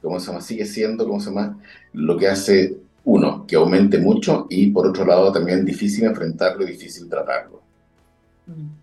[0.00, 1.58] como se llama, sigue siendo, como se llama,
[1.92, 6.72] lo que hace, uno, que aumente mucho y por otro lado también difícil enfrentarlo y
[6.72, 7.60] difícil tratarlo.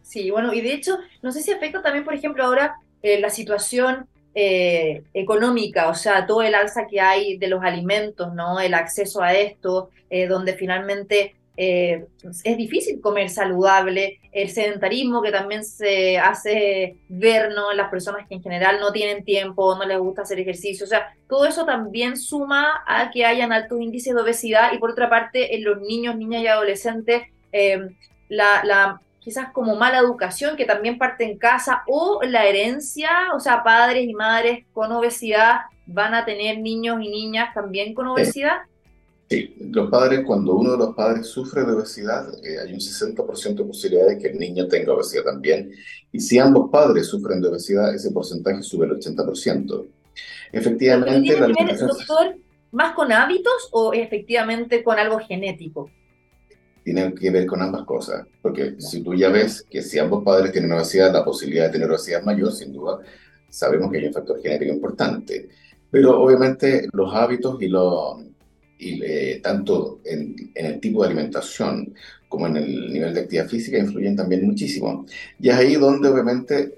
[0.04, 3.30] Sí, bueno, y de hecho, no sé si afecta también, por ejemplo, ahora eh, la
[3.30, 8.60] situación eh, económica, o sea, todo el alza que hay de los alimentos, ¿no?
[8.60, 12.06] El acceso a esto, eh, donde finalmente eh,
[12.44, 17.72] es difícil comer saludable, el sedentarismo que también se hace ver ¿no?
[17.72, 20.90] en las personas que en general no tienen tiempo, no les gusta hacer ejercicio, o
[20.90, 25.10] sea, todo eso también suma a que hayan altos índices de obesidad y por otra
[25.10, 27.90] parte en los niños, niñas y adolescentes, eh,
[28.28, 33.40] la, la quizás como mala educación que también parte en casa o la herencia, o
[33.40, 38.58] sea, padres y madres con obesidad van a tener niños y niñas también con obesidad.
[39.30, 43.56] Sí, los padres, cuando uno de los padres sufre de obesidad, eh, hay un 60%
[43.56, 45.72] de posibilidad de que el niño tenga obesidad también.
[46.12, 49.88] Y si ambos padres sufren de obesidad, ese porcentaje sube al 80%.
[50.52, 51.90] Efectivamente, la alimentación...
[51.90, 52.38] doctor,
[52.72, 55.90] más con hábitos o efectivamente con algo genético?
[56.86, 60.52] tiene que ver con ambas cosas, porque si tú ya ves que si ambos padres
[60.52, 63.00] tienen obesidad, la posibilidad de tener obesidad es mayor, sin duda,
[63.50, 65.50] sabemos que hay un factor genético importante.
[65.90, 68.22] Pero obviamente los hábitos y, lo,
[68.78, 71.94] y eh, tanto en, en, el tipo de alimentación
[72.28, 75.06] como en el nivel de actividad física influyen también muchísimo.
[75.40, 76.74] Y es ahí donde obviamente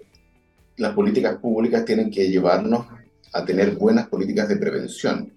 [0.78, 2.86] las políticas públicas tienen que llevarnos
[3.34, 5.32] a tener buenas políticas de prevención.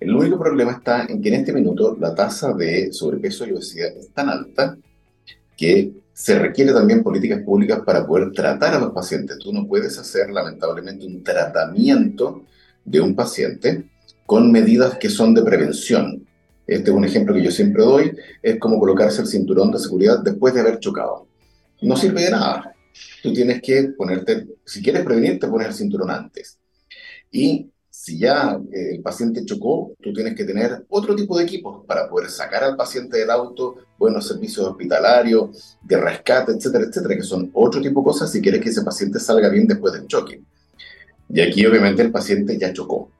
[0.00, 3.96] El único problema está en que en este minuto la tasa de sobrepeso y obesidad
[3.96, 4.76] es tan alta
[5.56, 9.38] que se requiere también políticas públicas para poder tratar a los pacientes.
[9.38, 12.44] Tú no puedes hacer lamentablemente un tratamiento
[12.84, 13.84] de un paciente
[14.26, 16.26] con medidas que son de prevención.
[16.66, 20.20] Este es un ejemplo que yo siempre doy, es como colocarse el cinturón de seguridad
[20.20, 21.26] después de haber chocado.
[21.82, 22.74] No sirve de nada.
[23.22, 26.58] Tú tienes que ponerte, si quieres prevenir, te pones el cinturón antes.
[27.30, 31.84] Y si ya eh, el paciente chocó, tú tienes que tener otro tipo de equipos
[31.86, 37.22] para poder sacar al paciente del auto, buenos servicios hospitalarios, de rescate, etcétera, etcétera, que
[37.22, 40.42] son otro tipo de cosas si quieres que ese paciente salga bien después del choque.
[41.28, 43.10] Y aquí obviamente el paciente ya chocó.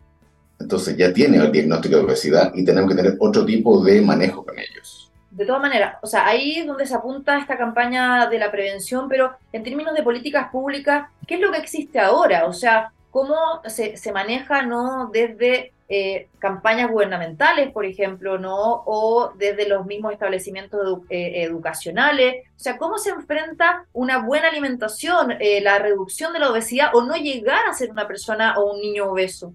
[0.65, 4.47] Entonces ya tiene el diagnóstico de obesidad y tenemos que tener otro tipo de manejo
[4.47, 5.13] con ellos.
[5.31, 9.07] De todas maneras, o sea, ahí es donde se apunta esta campaña de la prevención,
[9.07, 12.47] pero en términos de políticas públicas, ¿qué es lo que existe ahora?
[12.47, 18.85] O sea, ¿cómo se, maneja no desde eh, campañas gubernamentales, por ejemplo, ¿no?
[18.87, 22.47] O desde los mismos establecimientos eh, educacionales.
[22.57, 27.03] O sea, ¿cómo se enfrenta una buena alimentación, eh, la reducción de la obesidad o
[27.03, 29.53] no llegar a ser una persona o un niño obeso?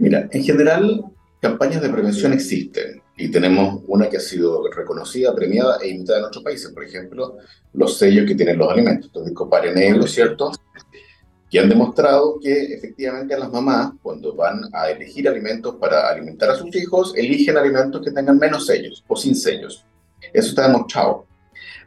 [0.00, 1.04] Mira, en general,
[1.42, 6.24] campañas de prevención existen y tenemos una que ha sido reconocida, premiada e imitada en
[6.24, 6.70] otros países.
[6.72, 7.36] Por ejemplo,
[7.74, 9.08] los sellos que tienen los alimentos.
[9.08, 10.52] Entonces, copare negro, ¿cierto?
[11.50, 16.54] que han demostrado que efectivamente las mamás, cuando van a elegir alimentos para alimentar a
[16.54, 19.84] sus hijos, eligen alimentos que tengan menos sellos o sin sellos.
[20.32, 21.26] Eso está demostrado.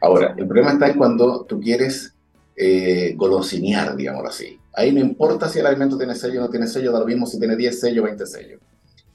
[0.00, 2.14] Ahora, el problema está en cuando tú quieres
[2.54, 4.60] eh, golosinear, así.
[4.76, 7.26] Ahí no importa si el alimento tiene sello o no tiene sello, da lo mismo
[7.26, 8.60] si tiene 10 sellos o 20 sellos.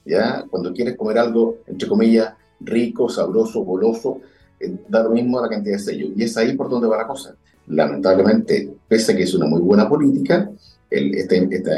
[0.04, 0.44] ¿Ya?
[0.50, 4.20] Cuando quieres comer algo, entre comillas, rico, sabroso, goloso,
[4.58, 6.10] eh, da lo mismo la cantidad de sellos.
[6.16, 7.34] Y es ahí por donde va la cosa
[7.70, 10.50] lamentablemente, pese a que es una muy buena política,
[10.90, 11.36] esta,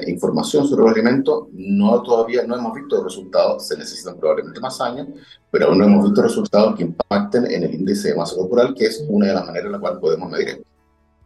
[0.09, 5.09] información sobre los alimentos no todavía no hemos visto resultados, se necesitan probablemente más años,
[5.51, 8.87] pero aún no hemos visto resultados que impacten en el índice de masa corporal, que
[8.87, 10.72] es una de las maneras en la cual podemos medir esto.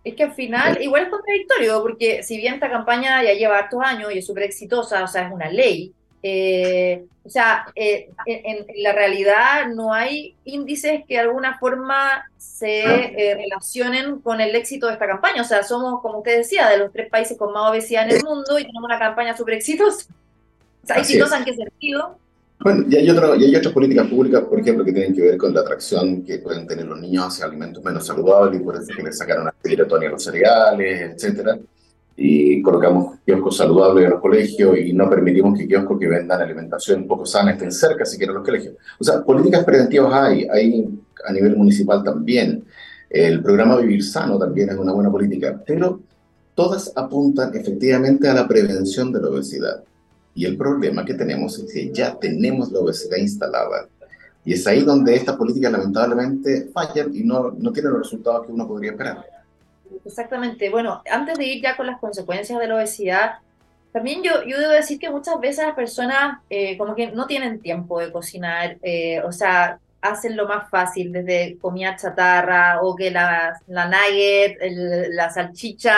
[0.06, 3.80] Es que al final, igual es contradictorio, porque si bien esta campaña ya lleva hartos
[3.82, 5.92] años y es súper exitosa, o sea, es una ley,
[6.22, 12.84] eh, o sea, eh, en, la realidad no hay índices que de alguna forma se
[12.84, 15.42] eh, relacionen con el éxito de esta campaña.
[15.42, 18.22] O sea, somos, como usted decía, de los tres países con más obesidad en el
[18.22, 20.06] mundo y tenemos una campaña súper exitosa.
[20.84, 22.16] O sea, ¿exitosa en qué sentido?
[22.60, 25.36] Bueno, y hay, otro, y hay otras políticas públicas, por ejemplo, que tienen que ver
[25.36, 28.86] con la atracción que pueden tener los niños hacia alimentos menos saludables y por eso
[28.96, 31.58] que les sacaron la a los cereales, etcétera
[32.16, 37.06] y colocamos kioscos saludables en los colegios y no permitimos que kioscos que vendan alimentación
[37.06, 38.74] poco sana estén cerca siquiera de los colegios.
[38.98, 40.88] O sea, políticas preventivas hay, hay
[41.26, 42.64] a nivel municipal también.
[43.10, 46.00] El programa Vivir Sano también es una buena política, pero
[46.54, 49.84] todas apuntan efectivamente a la prevención de la obesidad.
[50.36, 53.88] Y el problema que tenemos es que ya tenemos la obesidad instalada.
[54.44, 58.52] Y es ahí donde estas políticas lamentablemente fallan y no, no tienen los resultados que
[58.52, 59.24] uno podría esperar.
[60.04, 60.68] Exactamente.
[60.70, 63.38] Bueno, antes de ir ya con las consecuencias de la obesidad,
[63.92, 67.60] también yo, yo debo decir que muchas veces las personas eh, como que no tienen
[67.60, 73.10] tiempo de cocinar, eh, o sea, hacen lo más fácil, desde comida chatarra o que
[73.10, 74.58] la, la nugget,
[75.12, 75.96] la salchicha,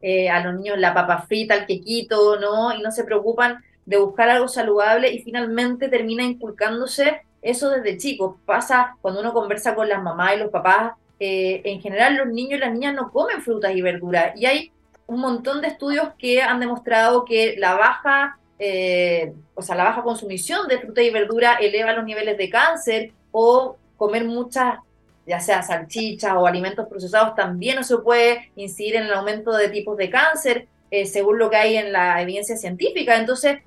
[0.00, 2.74] eh, a los niños la papa frita, el quequito, ¿no?
[2.74, 8.36] Y no se preocupan de buscar algo saludable y finalmente termina inculcándose eso desde chicos.
[8.46, 12.58] Pasa cuando uno conversa con las mamás y los papás eh, en general los niños
[12.58, 14.32] y las niñas no comen frutas y verduras.
[14.36, 14.72] Y hay
[15.06, 20.02] un montón de estudios que han demostrado que la baja, eh, o sea, la baja
[20.02, 24.78] consumición de fruta y verdura eleva los niveles de cáncer o comer muchas,
[25.26, 29.68] ya sea salchichas o alimentos procesados, también no se puede incidir en el aumento de
[29.68, 33.16] tipos de cáncer, eh, según lo que hay en la evidencia científica.
[33.18, 33.58] Entonces,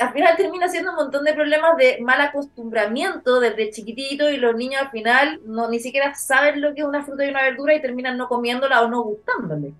[0.00, 4.54] al final termina siendo un montón de problemas de mal acostumbramiento desde chiquitito y los
[4.54, 7.74] niños al final no ni siquiera saben lo que es una fruta y una verdura
[7.74, 9.72] y terminan no comiéndola o no gustándole.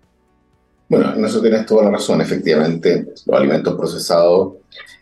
[0.88, 2.20] Bueno, en eso tienes toda la razón.
[2.20, 4.54] Efectivamente, los alimentos procesados,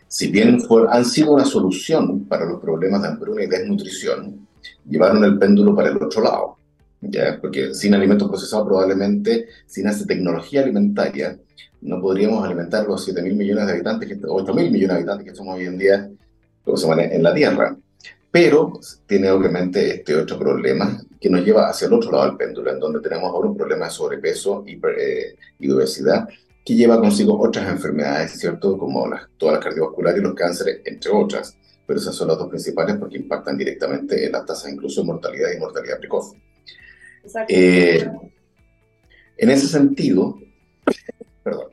[0.07, 0.59] si bien
[0.89, 4.47] han sido una solución para los problemas de hambruna y desnutrición,
[4.87, 6.57] llevaron el péndulo para el otro lado.
[6.99, 7.39] ¿ya?
[7.39, 11.39] Porque sin alimentos procesados probablemente, sin esa tecnología alimentaria,
[11.81, 15.31] no podríamos alimentar los 7 mil millones de habitantes, que, 8 mil millones de habitantes
[15.31, 16.09] que somos hoy en día
[16.65, 17.77] en la Tierra.
[18.29, 18.73] pero
[19.05, 22.79] tiene obviamente este otro problema que nos lleva hacia el otro lado del péndulo, en
[22.79, 26.27] donde tenemos ahora un problema de sobrepeso y, eh, y obesidad
[26.67, 28.77] que lleva consigo otras enfermedades, ¿cierto?
[28.77, 31.55] Como las, todas las cardiovasculares y los cánceres, entre otras.
[31.85, 35.49] Pero esas son las dos principales porque impactan directamente en las tasas incluso de mortalidad
[35.55, 36.33] y mortalidad precoz.
[37.47, 38.05] Eh,
[39.37, 40.37] en ese sentido,
[41.47, 41.69] perdón,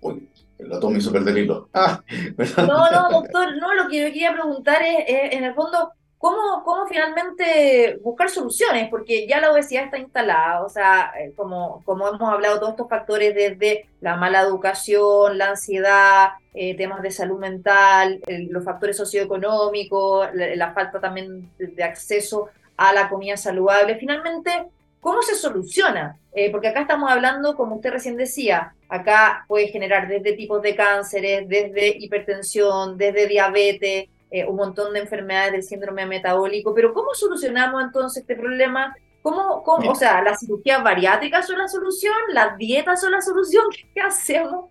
[0.00, 1.68] uy, el otro me hizo perder el hilo.
[1.74, 2.02] Ah,
[2.56, 6.86] no, no, doctor, no, lo que yo quería preguntar es, en el fondo, ¿cómo, ¿cómo
[6.86, 8.88] finalmente buscar soluciones?
[8.88, 12.88] Porque ya la obesidad está instalada, o sea, eh, como, como hemos hablado, todos estos
[12.88, 20.28] factores desde la mala educación, la ansiedad, eh, temas de salud mental, los factores socioeconómicos,
[20.32, 26.18] la falta también de acceso a la comida saludable, finalmente ¿Cómo se soluciona?
[26.32, 30.76] Eh, porque acá estamos hablando, como usted recién decía, acá puede generar desde tipos de
[30.76, 37.14] cánceres, desde hipertensión, desde diabetes, eh, un montón de enfermedades del síndrome metabólico, pero ¿cómo
[37.14, 38.94] solucionamos entonces este problema?
[39.22, 42.14] ¿Cómo, cómo o sea, las cirugías bariátricas son la solución?
[42.32, 43.64] ¿Las dietas son la solución?
[43.94, 44.66] ¿Qué hacemos?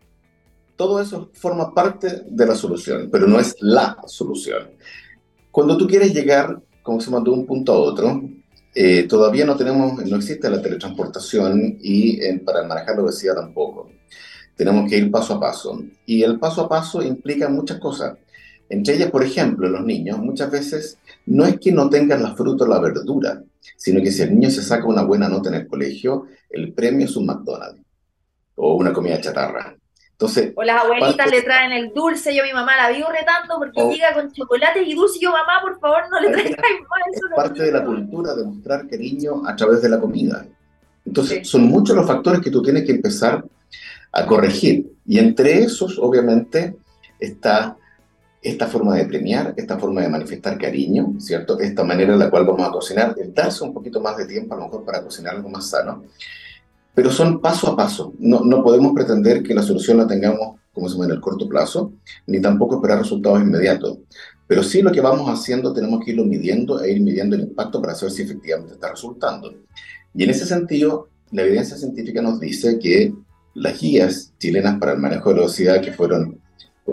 [0.76, 4.70] Todo eso forma parte de la solución, pero no es la solución.
[5.52, 8.22] Cuando tú quieres llegar, como se mandó de un punto a otro,
[8.82, 13.92] eh, todavía no tenemos, no existe la teletransportación y eh, para manejar la obesidad tampoco.
[14.56, 15.84] Tenemos que ir paso a paso.
[16.06, 18.18] Y el paso a paso implica muchas cosas.
[18.70, 22.64] Entre ellas, por ejemplo, los niños, muchas veces no es que no tengan la fruta
[22.64, 23.44] o la verdura,
[23.76, 27.06] sino que si el niño se saca una buena nota en el colegio, el premio
[27.06, 27.82] es un McDonald's
[28.56, 29.79] o una comida chatarra.
[30.20, 33.58] Entonces, o las abuelitas le traen el dulce, yo a mi mamá la vivo retando
[33.58, 37.26] porque llega con chocolate y dulce, yo mamá, por favor, no le traigas eso.
[37.30, 40.46] Es parte de la cultura de mostrar cariño a través de la comida.
[41.06, 43.46] Entonces, son muchos los factores que tú tienes que empezar
[44.12, 44.92] a corregir.
[45.08, 46.76] Y entre esos, obviamente,
[47.18, 47.78] está
[48.42, 51.58] esta forma de premiar, esta forma de manifestar cariño, ¿cierto?
[51.62, 54.54] Esta manera en la cual vamos a cocinar, el darse un poquito más de tiempo
[54.54, 56.04] a lo mejor para cocinar algo más sano
[56.94, 58.14] pero son paso a paso.
[58.20, 61.48] No, no podemos pretender que la solución la tengamos, como se llama, en el corto
[61.48, 61.94] plazo,
[62.28, 64.00] ni tampoco esperar resultados inmediatos.
[64.48, 67.82] Pero sí lo que vamos haciendo tenemos que irlo midiendo e ir midiendo el impacto
[67.82, 69.54] para saber si efectivamente está resultando.
[70.14, 73.14] Y en ese sentido, la evidencia científica nos dice que
[73.54, 76.40] las guías chilenas para el manejo de obesidad que fueron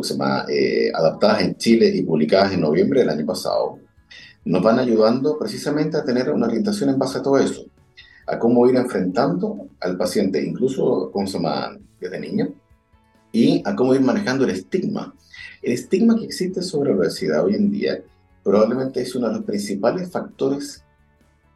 [0.03, 3.79] se llama, eh, adaptadas en Chile y publicadas en noviembre del año pasado,
[4.45, 7.65] nos van ayudando precisamente a tener una orientación en base a todo eso
[8.27, 11.27] a cómo ir enfrentando al paciente, incluso con
[12.01, 12.55] desde niño,
[13.33, 15.15] y a cómo ir manejando el estigma.
[15.63, 18.03] El estigma que existe sobre la obesidad hoy en día
[18.43, 20.83] probablemente es uno de los principales factores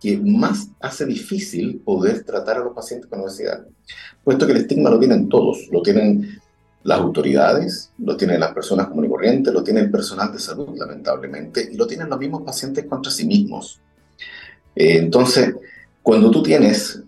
[0.01, 3.67] que más hace difícil poder tratar a los pacientes con obesidad,
[4.25, 6.41] puesto que el estigma lo tienen todos, lo tienen
[6.83, 10.77] las autoridades, lo tienen las personas comunes y corrientes, lo tiene el personal de salud,
[10.77, 13.81] lamentablemente, y lo tienen los mismos pacientes contra sí mismos.
[14.75, 15.55] Eh, entonces,
[16.03, 17.03] cuando tú tienes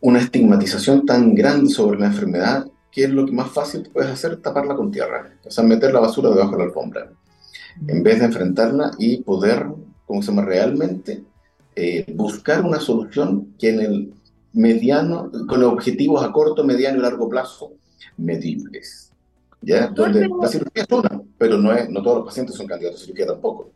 [0.00, 4.36] una estigmatización tan grande sobre la enfermedad, ¿qué es lo que más fácil puedes hacer?
[4.38, 7.10] Taparla con tierra, o sea, meter la basura debajo de la alfombra,
[7.86, 9.66] en vez de enfrentarla y poder,
[10.06, 11.22] como se llama, realmente
[11.74, 14.14] eh, buscar una solución que en el
[14.52, 17.72] mediano, con objetivos a corto, mediano y largo plazo
[18.16, 19.10] medibles.
[19.60, 19.86] ¿Ya?
[19.86, 23.04] Donde la cirugía es una, pero no, es, no todos los pacientes son candidatos a
[23.04, 23.70] cirugía tampoco.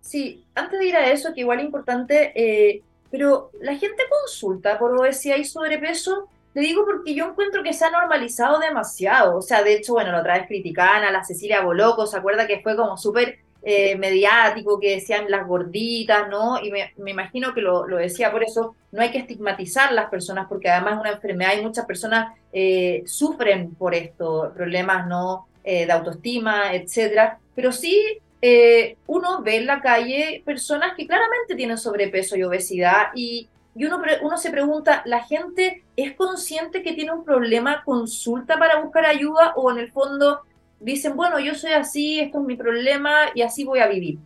[0.00, 2.82] Sí, antes de ir a eso, que igual es importante, eh,
[3.16, 7.86] pero la gente consulta por obesidad y sobrepeso, le digo porque yo encuentro que se
[7.86, 9.38] ha normalizado demasiado.
[9.38, 12.46] O sea, de hecho, bueno, la otra vez criticaban a la Cecilia Boloco, ¿se acuerda
[12.46, 16.62] que fue como súper eh, mediático, que decían las gorditas, ¿no?
[16.62, 20.68] Y me, imagino que lo, decía por eso, no hay que estigmatizar las personas, porque
[20.68, 25.46] además es una enfermedad y muchas personas eh, sufren por esto, problemas, ¿no?
[25.64, 27.38] Eh, de autoestima, etcétera.
[27.54, 33.06] Pero sí eh, uno ve en la calle personas que claramente tienen sobrepeso y obesidad
[33.14, 38.80] y, uno, uno se pregunta, ¿la gente es consciente que tiene un problema, consulta para
[38.80, 40.40] buscar ayuda o en el fondo
[40.80, 44.18] dicen, bueno, yo soy así, esto es mi problema y así voy a vivir?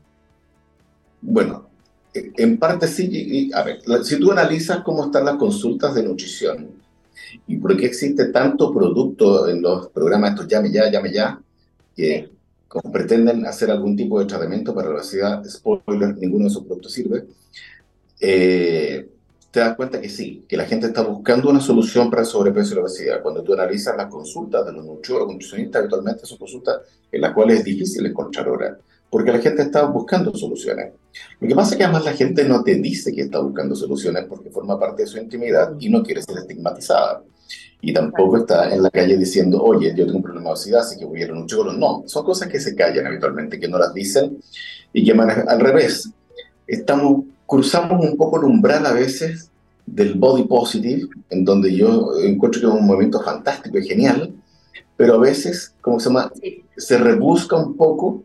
[1.20, 1.68] Bueno,
[2.14, 3.50] en parte sí.
[3.54, 6.68] a ver, si tú analizas cómo están las consultas de nutrición
[7.46, 11.40] y por qué existe tanto producto en los programas estos llame ya, llame ya,
[11.94, 12.30] que
[12.70, 16.92] como pretenden hacer algún tipo de tratamiento para la obesidad, spoiler, ninguno de esos productos
[16.92, 17.24] sirve,
[18.20, 19.08] eh,
[19.50, 22.70] te das cuenta que sí, que la gente está buscando una solución para el sobrepeso
[22.70, 23.22] y la obesidad.
[23.22, 27.64] Cuando tú analizas las consultas de los nutricionistas, habitualmente son consultas en las cuales es
[27.64, 28.78] difícil encontrar ahora,
[29.10, 30.92] porque la gente está buscando soluciones.
[31.40, 34.26] Lo que pasa es que además la gente no te dice que está buscando soluciones
[34.28, 37.24] porque forma parte de su intimidad y no quiere ser estigmatizada.
[37.82, 40.98] Y tampoco está en la calle diciendo, oye, yo tengo un problema de obesidad, así
[40.98, 41.78] que voy a ir a un nutriólogo.
[41.78, 44.38] No, son cosas que se callan habitualmente, que no las dicen
[44.92, 46.10] y que al revés.
[46.66, 49.50] Estamos, cruzamos un poco el umbral a veces
[49.86, 54.32] del body positive, en donde yo encuentro que es un movimiento fantástico y genial,
[54.96, 56.30] pero a veces, ¿cómo se llama?
[56.76, 58.22] Se rebusca un poco,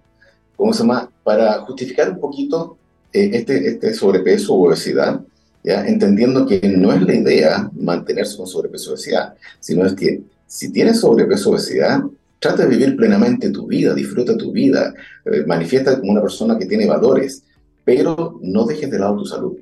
[0.56, 1.10] ¿cómo se llama?
[1.24, 2.78] Para justificar un poquito
[3.14, 5.22] eh, este, este sobrepeso o obesidad,
[5.66, 5.86] ¿ya?
[5.86, 10.72] entendiendo que no es la idea mantenerse con sobrepeso o obesidad, sino es que si
[10.72, 12.02] tienes sobrepeso o obesidad,
[12.40, 14.94] trata de vivir plenamente tu vida, disfruta tu vida,
[15.26, 17.44] eh, manifiesta como una persona que tiene valores,
[17.84, 19.58] pero no dejes de lado tu salud.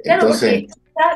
[0.00, 0.64] Entonces,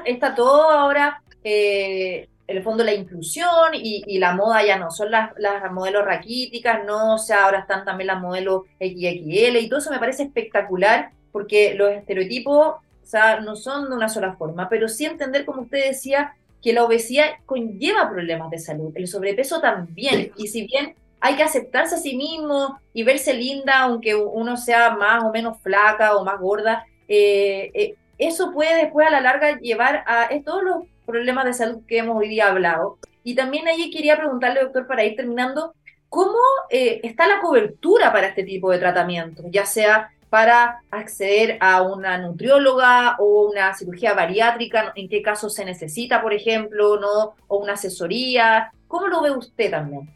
[0.06, 5.10] está, todo ahora eh, en el fondo la inclusión y, la moda ya no son
[5.10, 9.80] las, las modelos raquíticas, no, o sea, ahora están también las modelos XXL y todo
[9.80, 12.76] eso me parece espectacular porque los estereotipos,
[13.08, 16.84] sea, no son de una sola forma, pero sí entender, como usted decía, que la
[16.84, 21.98] obesidad conlleva problemas de salud, el sobrepeso también, y si bien hay que aceptarse a
[21.98, 26.84] sí mismo y verse linda, aunque uno sea más o menos flaca o más gorda,
[27.08, 31.82] eh, eh, eso puede después a la larga llevar a todos los problemas de salud
[31.86, 32.98] que hemos hoy día hablado.
[33.24, 35.74] Y también ahí quería preguntarle, doctor, para ir terminando,
[36.08, 36.38] ¿cómo
[36.70, 39.42] eh, está la cobertura para este tipo de tratamiento?
[39.50, 45.64] Ya sea para acceder a una nutrióloga o una cirugía bariátrica, en qué caso se
[45.64, 47.34] necesita, por ejemplo, ¿no?
[47.46, 48.70] o una asesoría.
[48.86, 50.08] ¿Cómo lo ve usted también?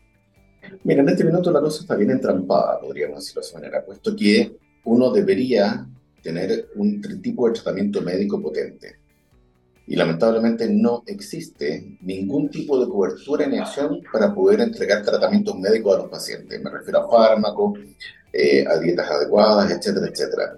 [0.85, 4.15] Mira, en este minuto la cosa está bien entrampada, podríamos decirlo de esa manera, puesto
[4.15, 5.87] que uno debería
[6.23, 9.03] tener un tipo de tratamiento médico potente
[9.87, 15.95] y lamentablemente no existe ningún tipo de cobertura en acción para poder entregar tratamientos médicos
[15.95, 16.63] a los pacientes.
[16.63, 17.79] Me refiero a fármacos,
[18.33, 20.55] eh, a dietas adecuadas, etcétera, etcétera.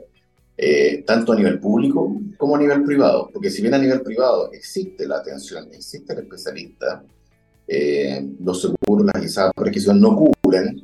[0.56, 4.52] Eh, tanto a nivel público como a nivel privado, porque si bien a nivel privado
[4.52, 7.02] existe la atención, existe el especialista,
[7.66, 10.80] eh, los seguros, las ISAPRES que no cubren,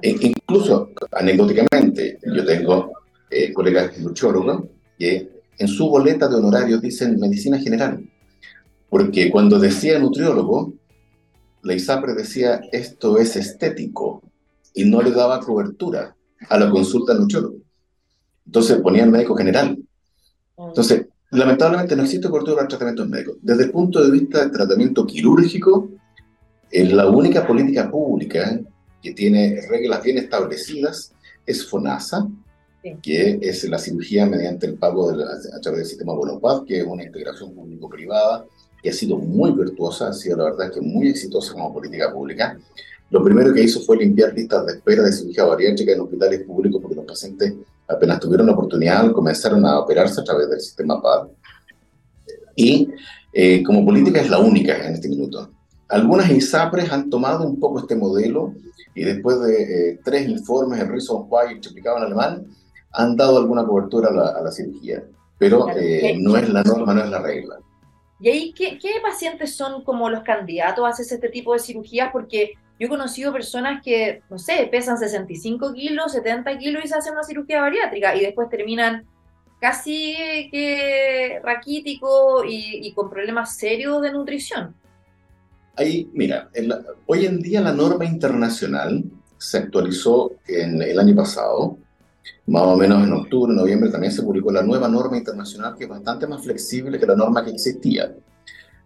[0.00, 2.92] e incluso anecdóticamente, yo tengo
[3.54, 4.64] colegas nutriólogos
[4.98, 5.28] que
[5.58, 8.08] en su boleta de honorarios dicen medicina general.
[8.88, 10.74] Porque cuando decía nutriólogo,
[11.62, 14.22] la ISAPRE decía esto es estético
[14.74, 16.16] y no le daba cobertura
[16.48, 17.56] a la consulta al nutriólogo.
[18.46, 19.78] Entonces ponían médico general.
[20.56, 23.36] Entonces, lamentablemente no existe cobertura para tratamientos médicos.
[23.40, 25.90] Desde el punto de vista del tratamiento quirúrgico,
[26.70, 28.60] es la única política pública
[29.02, 31.12] que tiene reglas bien establecidas
[31.44, 32.28] es FONASA,
[33.00, 36.86] que es la cirugía mediante el pago de a través del sistema Bonopad, que es
[36.86, 38.46] una integración público-privada
[38.82, 42.58] que ha sido muy virtuosa, ha sido la verdad que muy exitosa como política pública.
[43.12, 46.80] Lo primero que hizo fue limpiar listas de espera de cirugía bariátrica en hospitales públicos
[46.80, 47.54] porque los pacientes
[47.86, 51.28] apenas tuvieron la oportunidad comenzaron a operarse a través del sistema PAD.
[52.56, 52.88] Y
[53.34, 55.50] eh, como política es la única en este minuto.
[55.88, 58.54] Algunas ISAPRES han tomado un poco este modelo
[58.94, 62.46] y después de eh, tres informes, el Reason Why explicado en alemán,
[62.92, 65.04] han dado alguna cobertura a la, cirugía,
[65.38, 67.56] pero eh, no es la norma, no es la regla.
[68.20, 72.10] ¿Y ahí ¿qué, pacientes son como los candidatos a hacer este tipo de cirugías?
[72.10, 72.52] Porque
[72.82, 77.12] yo he conocido personas que, no sé, pesan 65 kilos, 70 kilos y se hacen
[77.12, 79.06] una cirugía bariátrica y después terminan
[79.60, 84.74] casi que raquítico y, con problemas serios de nutrición.
[85.76, 86.50] Ahí, mira,
[87.06, 89.04] hoy en día la norma internacional
[89.38, 91.78] se actualizó en el año pasado
[92.48, 95.90] más o menos en octubre, noviembre, también se publicó la nueva norma internacional que es
[95.90, 98.12] bastante más flexible que la norma que existía.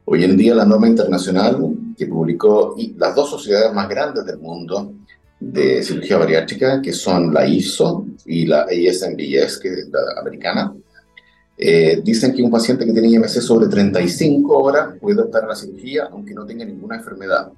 [0.09, 1.59] Hoy en día la norma internacional
[1.97, 4.95] que publicó las dos sociedades más grandes del mundo
[5.41, 10.73] de cirugía bariátrica, que son la ISO y la ASMBS, que es la americana,
[11.59, 15.57] eh, dicen que un paciente que tiene IMC sobre 35 horas puede optar a la
[15.57, 17.51] cirugía aunque no tenga ninguna enfermedad.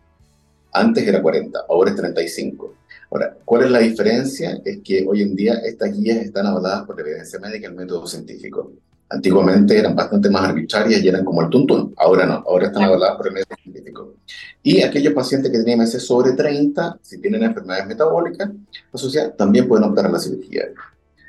[0.73, 2.75] Antes era 40, ahora es 35.
[3.11, 4.59] Ahora, ¿cuál es la diferencia?
[4.65, 7.77] Es que hoy en día estas guías están avaladas por la evidencia médica y el
[7.77, 8.73] método científico.
[9.11, 11.95] Antiguamente eran bastante más arbitrarias y eran como el tuntún.
[11.97, 14.15] Ahora no, ahora están avaladas por el método científico.
[14.63, 18.51] Y aquellos pacientes que tienen MS sobre 30, si tienen enfermedades metabólicas
[18.93, 20.65] asociadas, también pueden optar a la cirugía.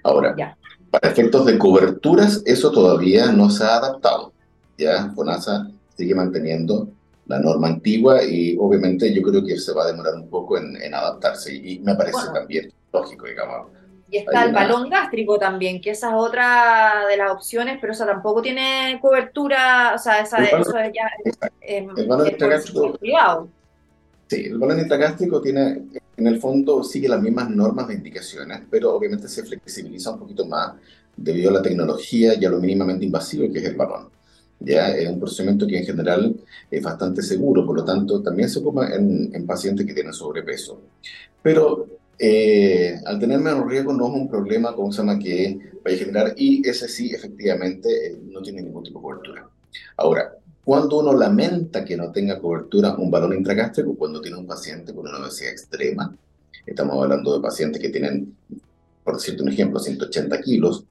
[0.03, 0.35] Ahora,
[0.91, 4.33] para efectos de coberturas, eso todavía no se ha adaptado.
[4.77, 6.89] Ya, FONASA sigue manteniendo
[7.27, 10.93] la norma antigua y obviamente yo creo que se va a demorar un poco en,
[10.93, 13.67] adaptarse y me parece también lógico, digamos.
[14.11, 18.05] Y está el balón gástrico también, que esa es otra de las opciones, pero esa
[18.05, 21.09] tampoco tiene cobertura, o sea, esa, eso es ya
[21.61, 22.97] el balón intragástrico,
[24.27, 25.81] Sí, el balón intragástrico tiene,
[26.17, 30.45] en el fondo sigue las mismas normas de indicaciones, pero obviamente se flexibiliza un poquito
[30.45, 30.73] más
[31.17, 34.09] debido a la tecnología y a lo mínimamente invasivo que es el balón.
[34.59, 34.89] ¿ya?
[34.95, 36.35] Es un procedimiento que en general
[36.69, 40.79] es bastante seguro, por lo tanto también se ocupa en, en pacientes que tienen sobrepeso.
[41.41, 41.87] Pero
[42.19, 45.99] eh, al tener menos riesgo no es un problema, como se llama, que vaya a
[45.99, 49.49] generar, y ese sí, efectivamente, eh, no tiene ningún tipo de cobertura.
[49.95, 50.33] Ahora,
[50.65, 55.07] cuando uno lamenta que no tenga cobertura un balón intragástrico, cuando tiene un paciente con
[55.07, 56.13] una obesidad extrema,
[56.65, 58.35] estamos hablando de pacientes que tienen,
[59.03, 60.83] por decirte un ejemplo, 180 kilos,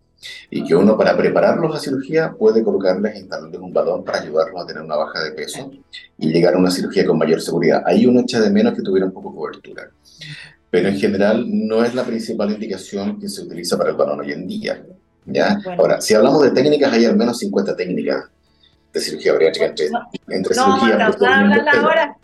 [0.51, 4.67] y que uno para prepararlos a cirugía puede colocarles, instalarles un balón para ayudarlos a
[4.67, 5.71] tener una baja de peso
[6.17, 7.83] y llegar a una cirugía con mayor seguridad.
[7.87, 9.91] Ahí uno echa de menos que tuviera un poco de cobertura.
[10.71, 14.33] Pero en general no es la principal indicación que se utiliza para el balón hoy
[14.33, 14.83] en día.
[15.25, 15.59] ¿ya?
[15.79, 18.25] Ahora, si hablamos de técnicas, hay al menos 50 técnicas
[18.93, 21.09] de cirugía bariátrica entre, no, entre no, cirugía...
[21.09, 22.19] No.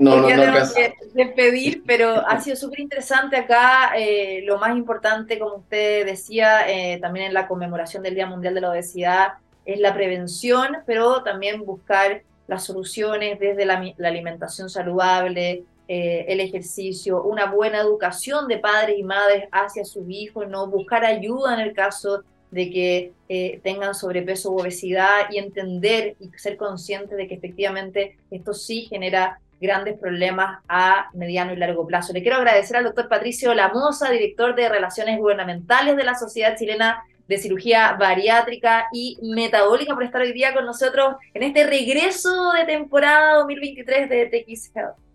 [0.00, 3.94] No, no, no, tengo que despedir, pero ha sido súper interesante acá.
[3.98, 8.54] Eh, lo más importante, como usted decía, eh, también en la conmemoración del Día Mundial
[8.54, 9.32] de la Obesidad,
[9.64, 16.40] es la prevención, pero también buscar las soluciones desde la, la alimentación saludable, eh, el
[16.40, 21.60] ejercicio, una buena educación de padres y madres hacia sus hijos, no buscar ayuda en
[21.60, 27.26] el caso de que eh, tengan sobrepeso o obesidad y entender y ser conscientes de
[27.26, 32.12] que efectivamente esto sí genera grandes problemas a mediano y largo plazo.
[32.12, 37.02] Le quiero agradecer al doctor Patricio Lamosa, director de Relaciones Gubernamentales de la Sociedad Chilena
[37.26, 42.66] de Cirugía Bariátrica y Metabólica, por estar hoy día con nosotros en este regreso de
[42.66, 45.07] temporada 2023 de TX Health.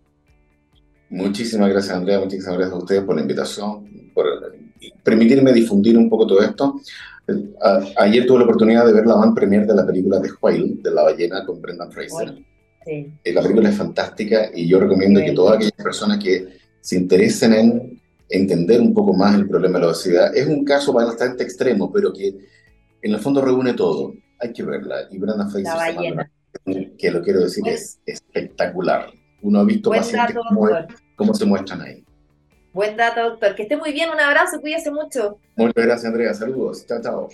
[1.14, 2.18] Muchísimas gracias, Andrea.
[2.18, 4.26] Muchísimas gracias a ustedes por la invitación, por
[5.04, 6.80] permitirme difundir un poco todo esto.
[7.96, 10.90] ayer tuve la oportunidad de ver la van premier de la película The Whale, de
[10.90, 12.34] la ballena, con Brendan Fraser.
[12.84, 13.12] Sí.
[13.22, 16.48] Eh, la película es fantástica y yo recomiendo que todas aquellas personas que
[16.80, 20.92] se interesen en entender un poco más el problema de la obesidad, es un caso
[20.92, 22.34] bastante extremo, pero que
[23.02, 24.14] en el fondo reúne todo.
[24.40, 25.06] Hay que verla.
[25.10, 26.30] Y Brendan Fraser, la ballena.
[26.98, 29.06] que lo quiero decir, es espectacular.
[29.42, 30.36] Uno ha visto pacientes
[31.16, 32.04] cómo, se muestran ahí.
[32.72, 33.54] Buen dato, doctor.
[33.54, 34.10] Que esté muy bien.
[34.10, 34.60] Un abrazo.
[34.60, 35.38] Cuídese mucho.
[35.56, 36.34] Muchas gracias, Andrea.
[36.34, 36.86] Saludos.
[36.86, 37.28] Chao, chao.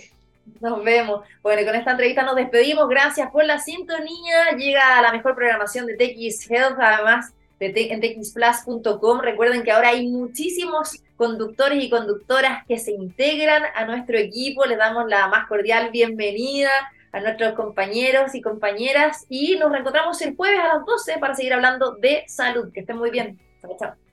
[0.59, 1.21] Nos vemos.
[1.41, 2.87] Bueno, y con esta entrevista nos despedimos.
[2.89, 4.55] Gracias por la sintonía.
[4.57, 9.19] Llega la mejor programación de TX Health, además de en txplus.com.
[9.19, 14.65] Recuerden que ahora hay muchísimos conductores y conductoras que se integran a nuestro equipo.
[14.65, 16.71] Les damos la más cordial bienvenida
[17.11, 21.53] a nuestros compañeros y compañeras y nos reencontramos el jueves a las 12 para seguir
[21.53, 22.71] hablando de salud.
[22.73, 23.39] Que estén muy bien.
[23.61, 24.10] Chao, chao.